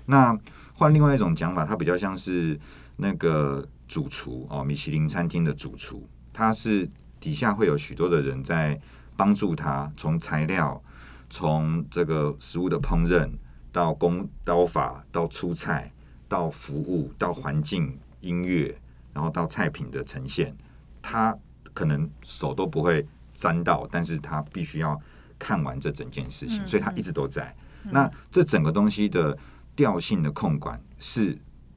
[0.07, 0.37] 那
[0.73, 2.59] 换另外一种讲法，他比较像是
[2.97, 6.91] 那个主厨哦，米其林餐厅的主厨，他是
[7.21, 8.81] 底下会有许多的人在
[9.17, 10.83] 帮助他，从材料，
[11.29, 13.31] 从这个食物的烹饪
[13.71, 15.93] 到工刀法，到出菜，
[16.27, 18.75] 到服务，到环境音乐，
[19.13, 20.57] 然后到菜品的呈现，
[21.03, 21.37] 他
[21.75, 24.99] 可能手都不会沾到，但是他必须要
[25.39, 27.55] 看完这整件事情，所以他一直都在。
[27.91, 29.37] 那这整个东西的
[29.77, 31.37] 调性的控管是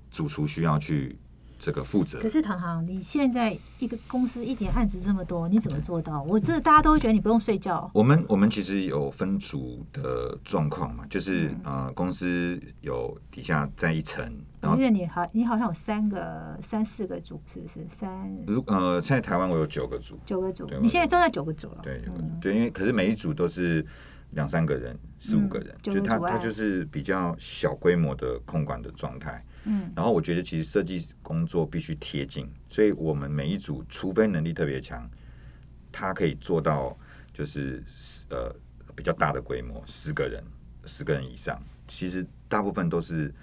[0.09, 1.17] 主厨需要去
[1.57, 2.29] 这个负责可。
[2.29, 6.21] 是唐唐，你现在一个公司一点案子这么多，你怎么做到？
[6.23, 7.89] 我这大家都会觉得你不用睡觉。
[7.93, 17.85] 我们我们其实有分组的状况嘛，就是嗯呃，公司有底下在一层，因为你好，你好像有三个、三四个组，是不是？
[17.85, 21.79] 三如呃，在台湾我有九个组，九个组，你现在都在九个组了。
[21.81, 23.85] 对，嗯对，因为可是每一组都是
[24.31, 29.43] 两三个人、四五个人，九就它个组案它就是比较小规模的控管的状态。
[29.65, 35.09] 嗯然后我觉得其实设计工作必须贴近，所以我们每一组除非能力特别强，
[35.91, 36.97] 他可以做到
[37.33, 37.83] 就是
[38.29, 38.53] 呃
[38.95, 40.43] 比较大的规模，十个人、
[40.85, 41.61] 十个人以上。
[41.87, 43.33] 其实大部分都是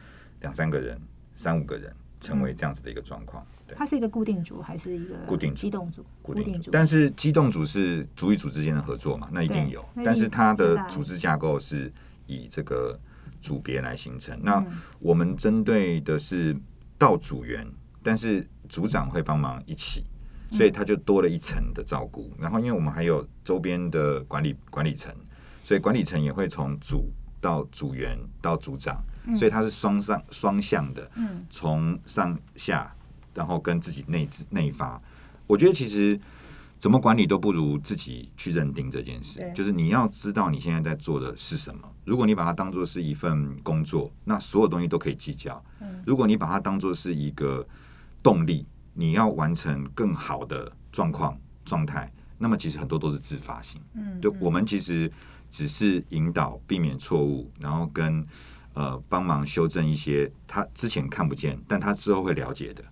[0.41, 1.01] 两三个人、
[1.35, 3.47] 三五个人成为这样子的一个状况。
[3.67, 3.77] 对。
[3.77, 6.05] 它是一个固定组还是一个固定机动组？
[6.23, 11.91] 固定组组，，但是机动组是组与组之间的合作嘛，那一定有但是它的组织架构是
[12.27, 12.99] 以这个
[13.45, 14.35] 组别来形成。
[14.43, 14.67] 那嗯
[14.99, 16.57] 我们针对的是
[16.97, 17.67] 到组员，
[18.03, 20.03] 但是组长会帮忙一起，
[20.51, 22.33] 嗯所以他就多了一层的照顾。
[22.41, 25.15] 然后因为我们还有周边的管理管理层，
[25.63, 29.05] 所以管理层也会从组到组员到组长，
[29.37, 31.11] 所以它是双上双向的。
[31.17, 32.91] 嗯从上下，
[33.35, 34.99] 然后跟自己内自内发。
[35.47, 36.19] 我觉得其实
[36.85, 41.81] 怎么管理都不如自己去认定这件事，就是你要知道你现在在做的是什么。
[42.05, 45.65] 如果你把它当做是一份工作，那所有东西都可以计较。
[45.81, 47.67] 嗯如果你把它当做是一个
[48.23, 53.81] 动力，你要完成更好的状况状态，那么其实很多都是自发性。
[53.95, 55.11] 嗯，对，我们其实
[55.49, 58.23] 只是引导、避免错误，然后跟
[58.75, 62.85] 呃帮忙修正一些他之前看不见，但他之后会了解的。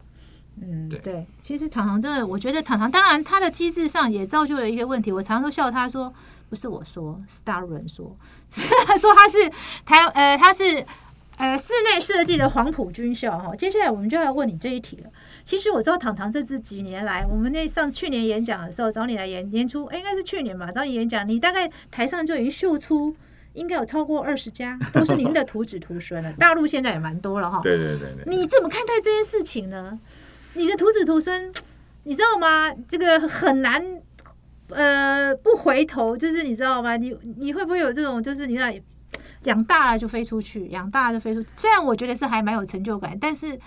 [0.64, 5.10] 嗯，对对，其实糖糖这个，我觉得糖糖，当然他的机制上也造就了一个问题。
[5.10, 6.12] 我常常都笑他说，
[6.48, 8.16] 不是我说，是大陆人说，
[8.50, 9.50] 说他是
[9.84, 10.84] 台呃他是
[11.36, 13.54] 呃室内设计的黄埔军校哈。
[13.56, 15.10] 接下来我们就要问你这一题了。
[15.44, 23.14] 其实我知道糖糖这这几年来，我们那上去年演讲的时候找你来演，年初、哎应该是去年吧，找你演讲，你大概台上就已经秀出。
[23.54, 26.32] 应该有超过二十家，都是您的徒子徒孙了。
[26.38, 27.60] 大陆现在也蛮多了哈。
[27.62, 30.00] 对对对对，你怎么看待这件事情呢？
[30.54, 31.50] 你的徒子徒孙，
[32.04, 32.72] 你知道吗？
[32.86, 33.82] 这个很难，
[34.68, 36.96] 呃，不回头，就是你知道吗？
[36.96, 38.70] 你你会不会有这种，就是你知道，
[39.44, 41.48] 养大了就飞出去，养大了就飞出去。
[41.56, 43.58] 虽然我觉得是还蛮有成就感，但是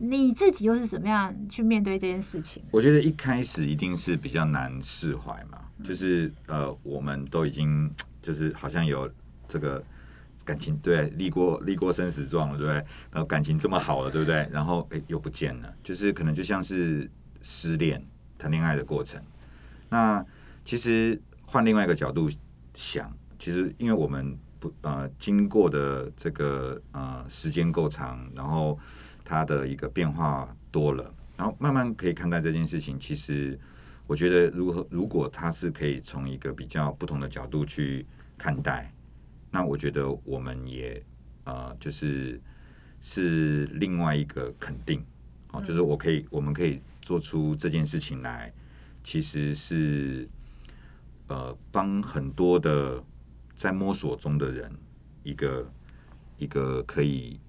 [0.00, 2.62] 你自己又是怎么样去面对这件事情？
[2.70, 7.90] 我觉得一开始一定是比较难释怀嘛，就是呃，我们都已经
[8.22, 9.10] 就是好像有
[9.48, 9.82] 这个
[10.48, 12.76] 感情，对，立过立过生死状了，对不对？
[13.12, 14.48] 然后感情这么好了，对不对？
[14.50, 17.08] 然后哎又不见了，就是可能就像是
[17.42, 18.02] 失恋
[18.38, 19.22] 谈恋爱的过程。
[19.90, 20.24] 那
[20.64, 22.30] 其实换另外一个角度
[22.72, 28.78] 想，其实因为我们不呃经过的这个呃时间够长，然后
[29.22, 32.98] 它的一个变化多了，然后慢慢可以看待这件事情。
[32.98, 33.58] 其实
[34.06, 38.06] 我觉得，如何如果它是可以从一个比较不同的角度去
[38.38, 38.90] 看待，
[39.50, 41.02] 那我觉得我们也
[41.44, 42.40] 呃就是
[43.00, 45.04] 是另外一个肯定
[45.52, 48.52] 哦，就是我可以我们可以做出这件事情来，
[49.02, 50.28] 其实是
[51.28, 53.02] 呃帮很多的
[53.54, 54.70] 在摸索中的人
[55.22, 55.72] 一个
[56.36, 57.40] 一个可以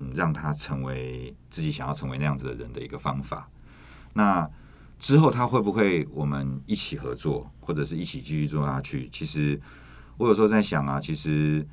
[0.00, 3.48] 嗯让他成为自己想要成为那样子的人的一个方法。
[4.14, 4.50] 那
[4.98, 9.08] 之后他会不会我们一起合作，或者是一起继续做下去？
[9.12, 9.60] 其实
[10.16, 11.66] 我有时候在想啊，其实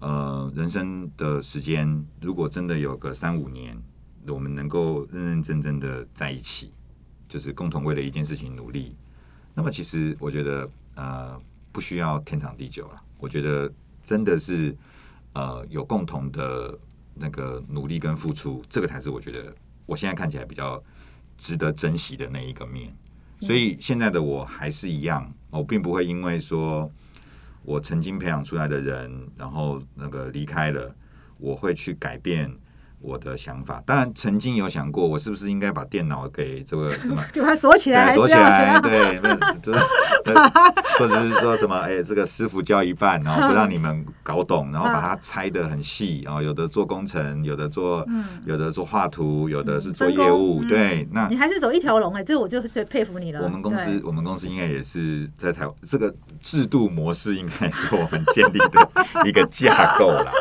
[0.00, 3.76] 呃，人生的时间如果真的有个三五年，
[4.28, 6.72] 我们能够认认真真的在一起，
[7.28, 8.94] 就是共同为了一件事情努力，
[9.54, 11.40] 那么其实我觉得呃，
[11.72, 13.02] 不需要天长地久了。
[13.18, 14.76] 我觉得真的是
[15.32, 16.78] 呃，有共同的
[17.14, 19.54] 那个努力跟付出，这个才是我觉得
[19.86, 20.82] 我现在看起来比较
[21.38, 22.94] 值得珍惜的那一个面。
[23.40, 26.90] 所以现在的我还是一样，我并不会因为说
[27.66, 30.94] 我曾经培养出来的人，然后那个离开了，
[31.36, 32.48] 我会去改变
[33.00, 33.82] 我的想法。
[33.86, 38.80] 当然，曾经有想过，我是不是应该把电脑给这个 什么就把它锁起来，对，锁起来？
[38.80, 39.20] 对，
[39.62, 39.78] 就是，
[40.98, 48.06] 或者是说什么，哎，这个师傅教一半，然后 不让你们搞懂，然后把它拆的很细，然后有的做工程，有的做，
[48.44, 53.42] 有的做画图，有的是做业务，嗯对，那你还是走一条龙哎，这个我就最佩服你了。
[53.42, 58.88] 我们公司，我们公司应该也是在台这个制度模式，应该是我们建立的
[59.24, 60.32] 一个架构啦。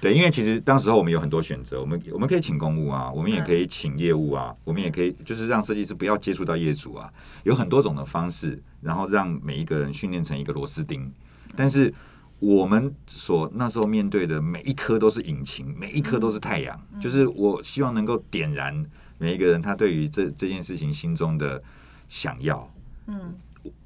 [0.00, 7.12] 对，因为其实当时候我们有很多选择，我们我们可以请公务啊，我们也可以请业务啊，我们也可以就是让设计师不要接触到业主啊，
[7.44, 11.12] 有很多种的方式，然后让每一个人训练成一个螺丝钉。
[11.56, 11.92] 但是
[12.38, 18.84] 我们所那时候面对的每一颗都是引擎，每一颗都是太阳，就是我希望能够点燃
[19.18, 21.62] 每一个人他对于这这件事情心中的
[22.08, 22.70] 想要，
[23.06, 23.34] 嗯。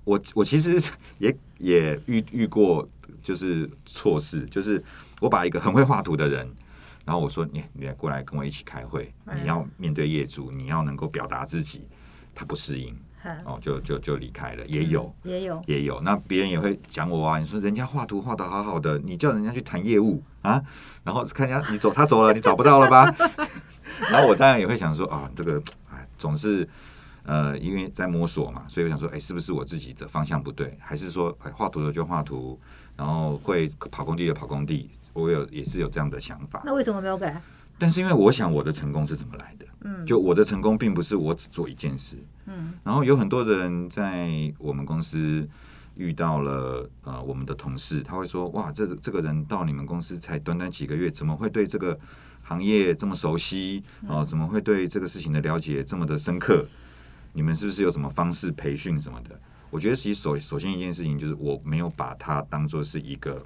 [0.04, 0.78] 我我其实
[1.18, 2.86] 也也遇遇过，
[3.22, 4.80] 就是错事，就是
[5.18, 6.46] 我把一个很会画图的人，
[7.04, 11.88] 然后我说你你来过来跟我一起开会，哎你要面对业主，你要能够表达自己，
[12.34, 12.96] 他不适应
[13.44, 15.14] 哦，就就就离开了，也有。
[15.22, 17.38] 也有，也有，那别人也会讲我啊。
[17.38, 20.22] 你说人家画图画的好好的，你叫人家去谈业务。
[20.42, 20.62] 啊，
[21.02, 23.14] 然后看人家你走，他走了，你找不到了吧？
[24.10, 26.68] 然后我当然也会想说啊，这个哎，总是
[27.22, 32.60] 呃，因为在摸索嘛，所以我想说，哎，是不是我自己的方向不对，还是说，哎，画图的就画图，
[32.94, 36.62] 然后会跑工地的跑工地，我有也是有这样的想法。
[36.66, 37.40] 那为什么没有改？
[37.78, 45.48] 但是因为我想我的成功是怎么来的，嗯就我的成功并不是我只做一件事，嗯然后有很多的人在我们公司
[45.96, 51.98] 遇到了呃我们的同事，他会说哇，这这个人到你们公司才短短几个月，怎么会对这个
[52.42, 53.82] 行业这么熟悉？
[54.06, 56.64] 哦、怎么会对这个事情的了解这么的深刻？
[57.32, 59.36] 你们是不是有什么方式培训什么的？
[59.70, 63.44] 我觉得其实首首先一件事情就是我没有把它当做是一个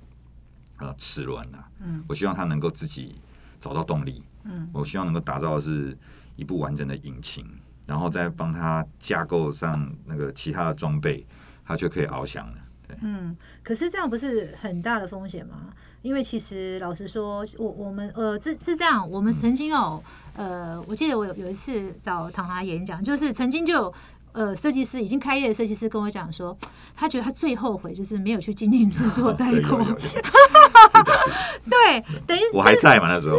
[0.79, 3.21] 呃齿轮啊，嗯我希望他能够自己
[3.61, 5.97] 找到动力，嗯我希望能够打造的是
[6.37, 7.45] 一部完整的引擎，
[7.87, 11.27] 然后再帮他架构上那个其他的装备，
[11.65, 12.55] 他就可以翱翔了。
[13.03, 15.71] 嗯，可是这样不是很大的风险吗？
[16.01, 20.03] 因为其实老实说，我我们呃是是这样，我们曾经哦，
[20.35, 23.95] 呃，我记得我有有一次找唐华演讲，就是曾经就有。
[24.33, 26.57] 呃，设计师已经开业的设计师跟我讲说，
[26.95, 29.85] 他觉得他最后悔就是没有去精进制作代工。
[31.69, 33.39] 对，等于我还在嘛那时候，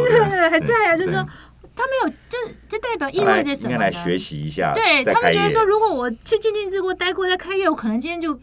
[0.50, 1.26] 还在啊，就是说
[1.74, 3.74] 他没有，就是这代表意味着什么呢？
[3.74, 8.38] 应该来学习一下，对他们觉得说，如果我去精进制过待过再开业，我可能今天就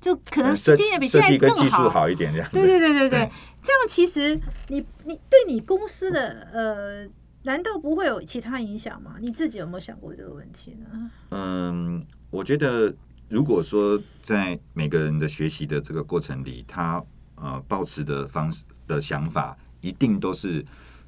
[0.00, 2.48] 就可能设经验比现在更技术好一点这样。
[2.52, 3.10] 对对对对对。
[3.10, 3.30] 对，
[3.62, 4.38] 这样其实
[4.68, 7.08] 你你对你公司的呃，
[7.44, 9.16] 难道不会有其他影响吗？
[9.20, 11.10] 你自己有没有想过这个问题呢？
[11.30, 12.94] 嗯，我觉得
[13.28, 20.64] 如果说在每个人的学习的这个过程里，他呃保持的方式的想法，一定都是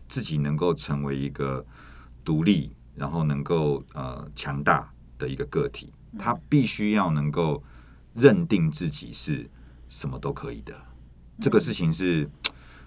[0.09, 1.65] 自己能够成为一个
[2.23, 5.91] 独立，然后能够呃强大的一个个体。
[6.19, 7.63] 他必须要能够
[8.15, 9.49] 认定自己是
[9.89, 10.75] 什么都可以的。
[11.41, 12.29] 这个事情是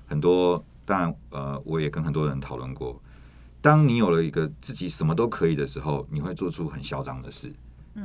[0.05, 3.01] 很多，当然呃，我也跟很多人讨论过。
[3.61, 7.51] 当你有了一个自己什么都可以的时候，你会做出很嚣张的事，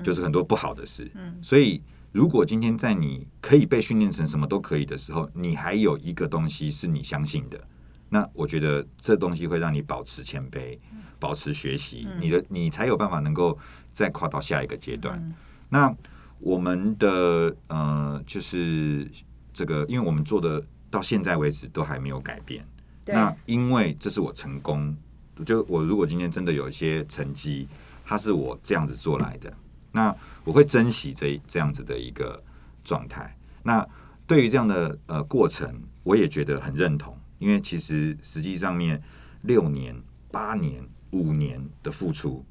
[0.02, 1.10] 就是很多不好的事。
[1.14, 1.38] 嗯。
[1.42, 1.82] 所以，
[2.12, 7.60] 如果今天在你可以被训练成什么都可以的时候，你还有一个东西是你相信的，
[8.08, 10.78] 那我觉得这东西会让你保持谦卑，
[11.18, 13.58] 保持学习，你的你才有办法能够
[13.92, 15.18] 再跨到下一个阶段。
[15.20, 15.34] 嗯。
[15.68, 15.96] 那
[16.38, 19.10] 我们的呃，就是
[19.52, 22.66] 这个，因为我们做的到现在为止都还没有改变。
[23.06, 24.96] 那因为这是我成功，
[25.44, 27.66] 就我如果今天真的有一些成绩，
[28.04, 29.52] 它是我这样子做来的，
[29.92, 30.14] 那
[30.44, 32.42] 我会珍惜这这样子的一个
[32.84, 33.36] 状态。
[33.62, 33.86] 那
[34.26, 39.02] 对于这样的呃过程，我也觉得很认同，因为其实实际上面
[39.42, 39.94] 六年、
[40.30, 42.44] 八年、五年的付出，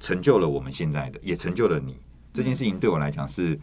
[0.00, 1.96] 成就了我们现在的，也成就了你。
[2.32, 3.58] 这件事情对我来讲是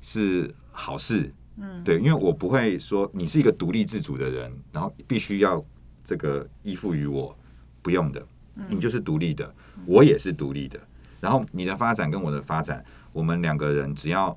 [0.00, 5.64] 是好事，嗯对，因为我不会说你是一个独立自主的人，然后必须要
[6.04, 7.36] 这个依附于我，
[7.82, 8.26] 不用的，
[8.68, 9.54] 你就是独立的，
[9.86, 10.78] 我也是独立的。
[11.20, 14.36] 然后你的发展跟我的发展，我们两个人只要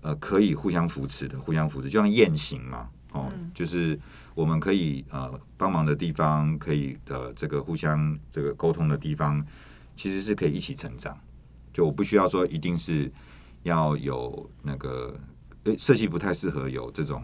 [0.00, 3.98] 呃可以互相扶持的，互相扶持，就像雁行嘛，哦，就是
[4.34, 9.44] 我们可以呃帮忙的地方，可以呃这个互相这个沟通的地方，
[9.94, 11.18] 其实是可以一起成长。
[11.72, 13.10] 就我不需要说一定是
[13.62, 15.14] 要有那个，
[15.64, 17.22] 诶，设计不太适合有这种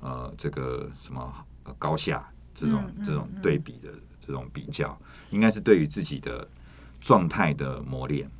[0.00, 1.32] 呃这个什么
[1.64, 3.88] 呃高下这种这种嗯对比的
[4.30, 4.96] 这种比较，
[5.30, 6.46] 应该是对于自己的
[7.00, 8.30] 状态的磨练。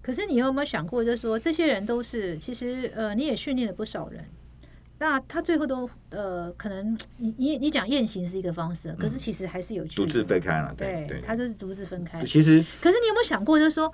[0.00, 4.24] 可是你有没有想过，就是说这些人都是其实呃，你也训练了不少人。
[4.98, 12.24] 那他最后都呃，可能你你你讲雁行是一个方式，可是其实还是有独自分开了，对对，他就是独自分开。
[12.24, 13.92] 其实可是你有没有想过，就是说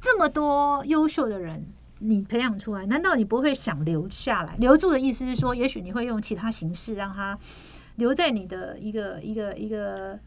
[0.00, 1.66] 这么多优秀的人，
[1.98, 4.54] 你培养出来，难道你不会想留下来？
[4.58, 7.36] 留住的意思是说，也许你会用其他形式让他
[7.96, 10.18] 留在你的一个一个一个，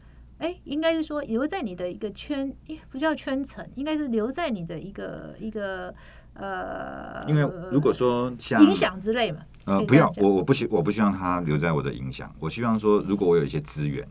[0.44, 5.96] 哎，应该是说留在你的一个圈，诶不叫圈层，应该是留在你的一个一个
[6.34, 7.42] 呃，因为
[7.72, 12.30] 如果说像影响之类嘛，呃，不要，我我不希我不希望他留在我的影响。
[12.40, 14.06] 我希望说，如果我有一些资源，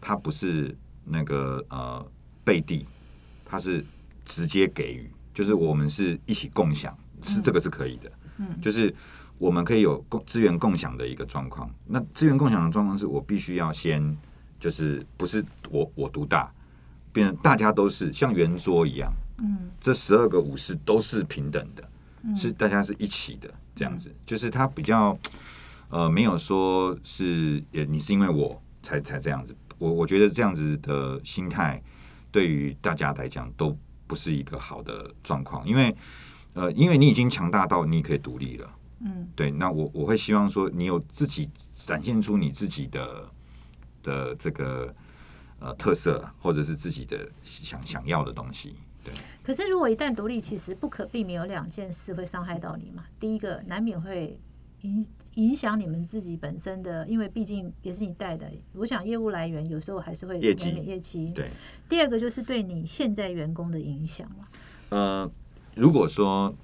[0.00, 0.72] 它不是
[1.04, 2.06] 那个呃
[2.44, 2.86] 背地，
[3.44, 3.84] 它是
[4.24, 8.12] 直接给予，就是我们是一起共享，是这个是可以的。
[8.38, 8.94] 嗯就是
[9.38, 11.68] 我们可以有共资源共享的一个状况。
[11.86, 14.16] 那资源共享的状况是我必须要先，
[14.66, 16.52] 就是不是我我独大，
[17.12, 21.88] 变成大家都是像圆桌一样，嗯这十二个武士都是平等的，
[22.24, 25.16] 嗯是大家是一起的这样子，就是他比较
[25.88, 31.80] 呃没有说是也你是因为我才才这样子，我我觉得这样子的心态
[32.32, 35.94] 对于大家来讲都不是一个好的状况，因为
[36.54, 38.68] 呃因为你已经强大到你可以独立了。
[38.98, 43.30] 嗯对，那我我会希望说，你有自己展现出你自己的
[44.06, 44.94] 的这个
[45.58, 48.76] 呃特色，或者是自己的想想要的东西。
[49.04, 53.04] 对，可是如果一旦独立，其实不可避免有两件事会伤害到你嘛。
[53.18, 54.38] 第一个，难免会
[54.82, 58.50] 影影响你们自己本身的，因为毕竟也是你带的。
[58.72, 61.30] 我想业务来源有时候还是会业绩业绩。
[61.32, 61.50] 对，
[61.88, 64.48] 第二个就是对你现在员工的影响嘛。
[64.90, 65.30] 呃，
[65.74, 66.54] 如果说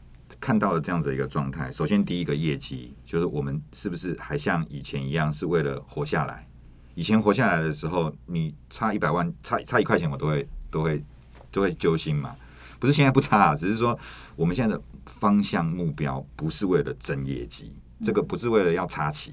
[0.41, 6.49] 看到了这样子的一个状态，首先第一个业绩就是我们是不是还像以前一样是为了活下来？
[6.95, 11.05] 以前活下来的时候，你差一百万，差差一块钱，我都会都会
[11.51, 12.37] 都会揪心嘛。
[12.79, 13.99] 不是现在不差、啊，只是说
[14.35, 17.73] 我们现在的方向目标不是为了争业绩，
[18.03, 19.33] 这个不是为了要插旗，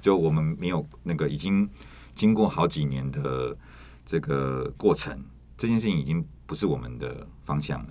[0.00, 1.68] 就我们没有那个已经
[2.16, 3.56] 经过好几年的
[4.04, 5.16] 这个过程，
[5.56, 7.88] 这件事情已经不是我们的方向了。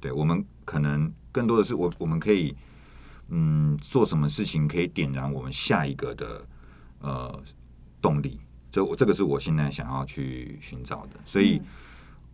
[0.00, 2.56] 对我们可能更多的是我我们可以
[3.28, 6.48] 嗯做什么事情可以点燃我们下一个的
[7.00, 7.42] 呃
[8.00, 8.40] 动力，
[8.70, 11.20] 这我这个是我现在想要去寻找的。
[11.24, 11.60] 所以，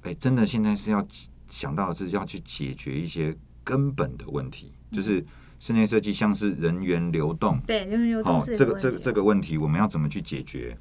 [0.03, 1.07] 哎、真的现在是要
[1.49, 5.25] 想到的是要去解决一些根本的问题，就是
[5.61, 10.77] 室内设计像是人员流动，对，人员流动哦，这个这这个问题我们要怎么去解决？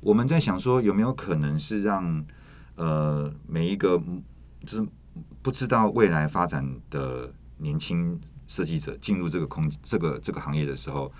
[0.00, 2.24] 我们在想说有没有可能是让
[2.76, 4.22] 呃每一个嗯
[4.64, 4.88] 就是
[5.42, 11.12] 不知道未来发展的年轻设计者进入这个空这个这个行业的时候，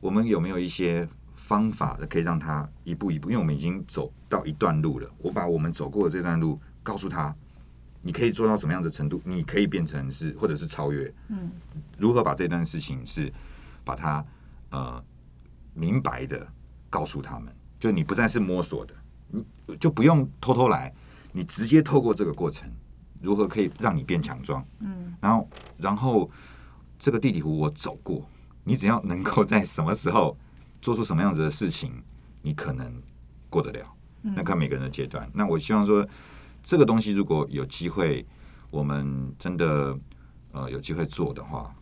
[0.00, 1.08] 我们有没有一些
[1.46, 3.28] 方法的可以让他一步一步？
[3.28, 7.34] 因为我们已经走到一段路了，我把我们走过的这段路告诉他，
[8.00, 9.20] 你可以做到什么样的程度？
[9.24, 11.50] 你可以变成是或者是超越，嗯，
[11.98, 13.30] 如何把这段事情是
[13.84, 14.24] 把它
[14.70, 15.04] 呃
[15.74, 16.46] 明白的
[16.88, 18.94] 告诉他们，就你不再是摸索的，
[19.66, 20.90] 你就不用偷偷来，
[21.30, 22.66] 你直接透过这个过程，
[23.20, 24.66] 如何可以让你变强壮？
[24.78, 26.30] 嗯，然后然后
[26.98, 28.26] 这个地理湖我走过，
[28.64, 30.34] 你只要能够在什么时候
[30.84, 31.90] 做出什么样子的事情，
[32.42, 32.92] 你可能
[33.48, 33.80] 过得了。
[34.20, 35.26] 那看每个人的阶段。
[35.32, 36.06] 那我希望说，
[36.62, 38.22] 这个东西如果有机会，
[38.70, 39.98] 我们真的
[40.52, 41.74] 呃有机会做的话，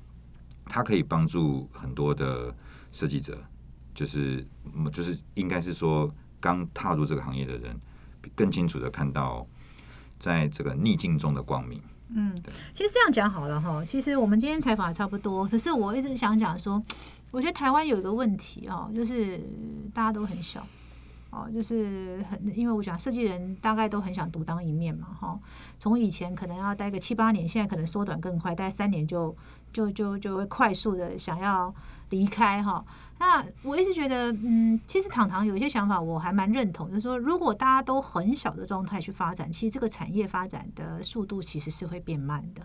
[0.67, 2.55] 它可以帮助很多的
[2.93, 3.37] 设计者，
[3.93, 7.77] 就是嗯就是应该是说刚踏入这个行业的人，
[8.37, 9.45] 更清楚的看到
[10.21, 11.83] 在这个逆境中的光明。
[12.15, 12.41] 嗯
[12.73, 16.81] 其实这样讲好了哈，其实我们今天采访也差不多，可是我一直想讲说，
[17.33, 19.41] 我觉得台湾有一个问题哦，就是
[19.93, 20.64] 大家都很小。
[21.30, 25.41] 哦，就是很，因为我想设计人大概都很想独当一面嘛，哈。
[25.78, 29.35] 从以前可能要待个七八年，现在可能缩短更快，待三年就
[29.72, 31.74] 就就就会快速的想要
[32.11, 32.85] 离开哈。
[33.18, 42.61] 那我一直觉得，嗯，其实糖糖有一些想法我还蛮认同，就是说，如果大家都很小的状态去发展，其实这个产业发展的速度其实是会变慢的。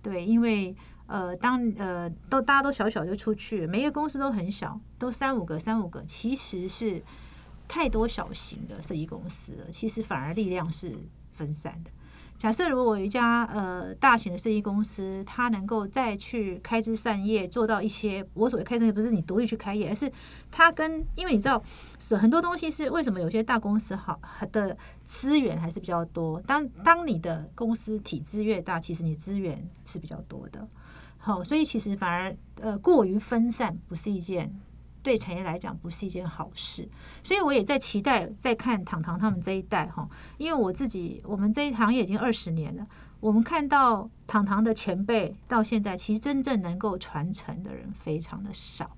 [0.00, 0.74] 对，因为
[1.08, 7.02] 呃，当呃都大家都小小就出去，每一个公司都很小，都三五个三五个，其实是
[7.66, 10.94] 太多小型的设计公司了，其实反而力量是
[11.32, 11.90] 分散的。
[12.36, 20.12] 假设如果有一家呃大型的设计公司，它能够再去开枝散叶，做到一些我所谓开枝散叶，不是你独立去开业，而是
[20.52, 21.60] 它跟因为你知道
[21.98, 24.20] 是很多东西是为什么有些大公司好
[24.52, 24.76] 的
[25.08, 26.40] 资源还是比较多。
[26.42, 30.68] 当当你的公司体制越大，其实你资源是比较多的。
[31.18, 34.50] 好，所以其实反而呃过于分散不是一件
[35.02, 36.88] 对产业来讲不是一件好事。
[37.22, 40.08] 所以我也在期待在看糖糖他们这一代哈，
[40.38, 42.86] 因为我自己我们这一行业已经二十年了，
[43.20, 48.96] 我们看到糖糖的前辈到现在，其实真正能够传承的人非常的少。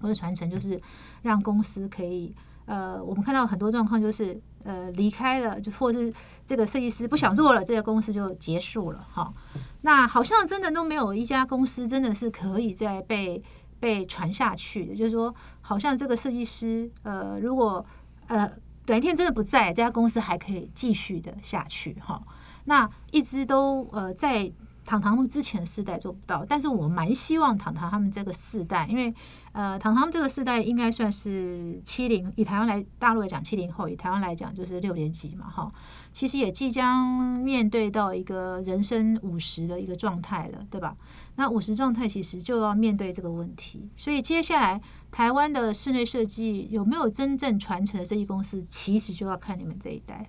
[0.00, 0.80] 我的传承就是
[1.22, 2.34] 让公司可以
[2.70, 6.14] 呃，我们看到很多状况就是呃离开了，就或是
[6.46, 9.34] 这个设计师不想做了，这个公司就结束了哈。
[9.80, 13.42] 那好像真的都没有一家公司真的是可以再被
[13.80, 17.84] 被传下去的，就是说，好像这个设计师呃，如果
[18.28, 18.48] 呃
[18.86, 22.22] 短一天真的不在，这家公司还可以继续的下去哈。
[22.66, 24.52] 那一直都呃在
[24.84, 29.12] 糖糖之前的世代做不到，但是我蛮希望糖糖他们这个世代，因为
[29.52, 35.72] 呃糖糖这个世代应该算是七零，以台湾来大陆来讲七零后，以台湾来讲就是六年级嘛哈。
[36.12, 40.96] 其实也即将面对到一个人生五十的一个状态了，对吧？
[41.36, 44.80] 那五十状态其实就要面对这个问题，所以接下来
[45.10, 50.26] 台湾的室内设计有没有真正传承的设计公司，其实就要看你们这一代。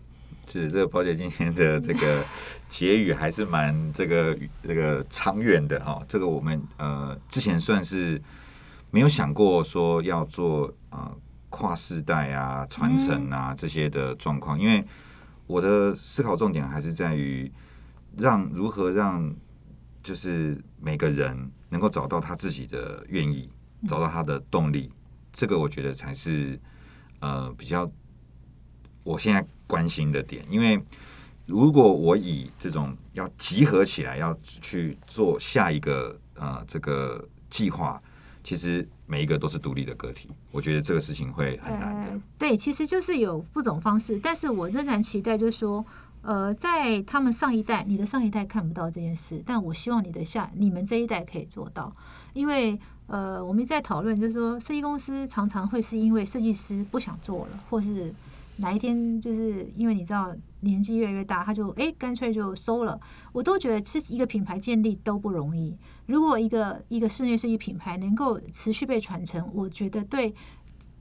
[0.47, 2.23] 是这个宝姐今天的这个
[2.67, 8.21] 结语还是蛮这个这个长远的哈、这个我们呃之前算是
[8.91, 11.17] 没有想过说要做呃
[11.49, 14.85] 跨世代啊、传承啊这些的状况，因为
[15.47, 17.51] 我的思考重点还是在于
[18.17, 19.33] 让如何让
[20.03, 23.49] 就是每个人能够找到他自己的愿意，
[23.87, 24.91] 找到他的动力，
[25.33, 26.59] 这个我觉得才是
[27.19, 27.89] 呃比较
[29.03, 30.81] 我现在关心的点，因为
[31.45, 38.01] 如果我以这种要集合起来要去做下一个呃这个计划，
[38.43, 42.21] 其实每一个都是独立的个体，我觉得这个事情会很难的。
[42.37, 45.85] 对，其实就是有不种方式，但是我仍然期待，就是说，
[46.21, 51.93] 呃，在他们上一代，你的上一代看不到这件事，但我希望你的下，你们这一代可以做到，
[52.33, 58.13] 因为呃，我们在讨论，就是说，设计公司常常会是因为设计师不想做了，或是
[58.57, 62.99] 哪一天就是因为你知道年纪越来越大，他就哎干脆就收了。
[63.31, 65.77] 我都觉得是一个品牌建立都不容易。
[66.07, 70.33] 如果一个一个室内设计品牌能够持续被传承，我觉得对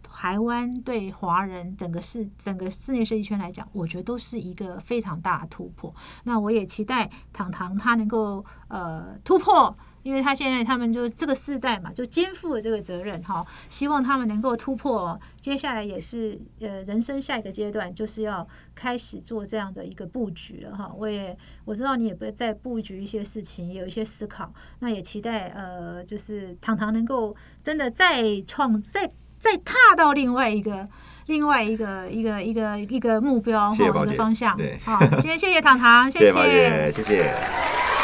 [0.02, 5.94] 台湾对华人整个室整个室内设计圈来讲，我觉得都是一个非常大的突破。
[6.24, 9.76] 那我也期待糖糖他能够呃突破。
[10.02, 15.18] 因为他现在他们就这个世代嘛，就肩负了这个责任哈，希望他们能够突破。
[15.40, 20.90] 接下来也是呃人生下一个阶段，就是要开始做这样的一个布局了哈。
[20.96, 24.52] 我也我知道你也不在布局一些事情，也有一些思考。
[24.78, 30.88] 那也期待呃，就是糖糖能够真的再创再再踏到另外一个
[31.26, 34.56] 另外一个一个一个一个目标哈一谢谢宝姐个方向。
[34.56, 37.99] 对好，今天谢谢糖糖，谢谢谢谢。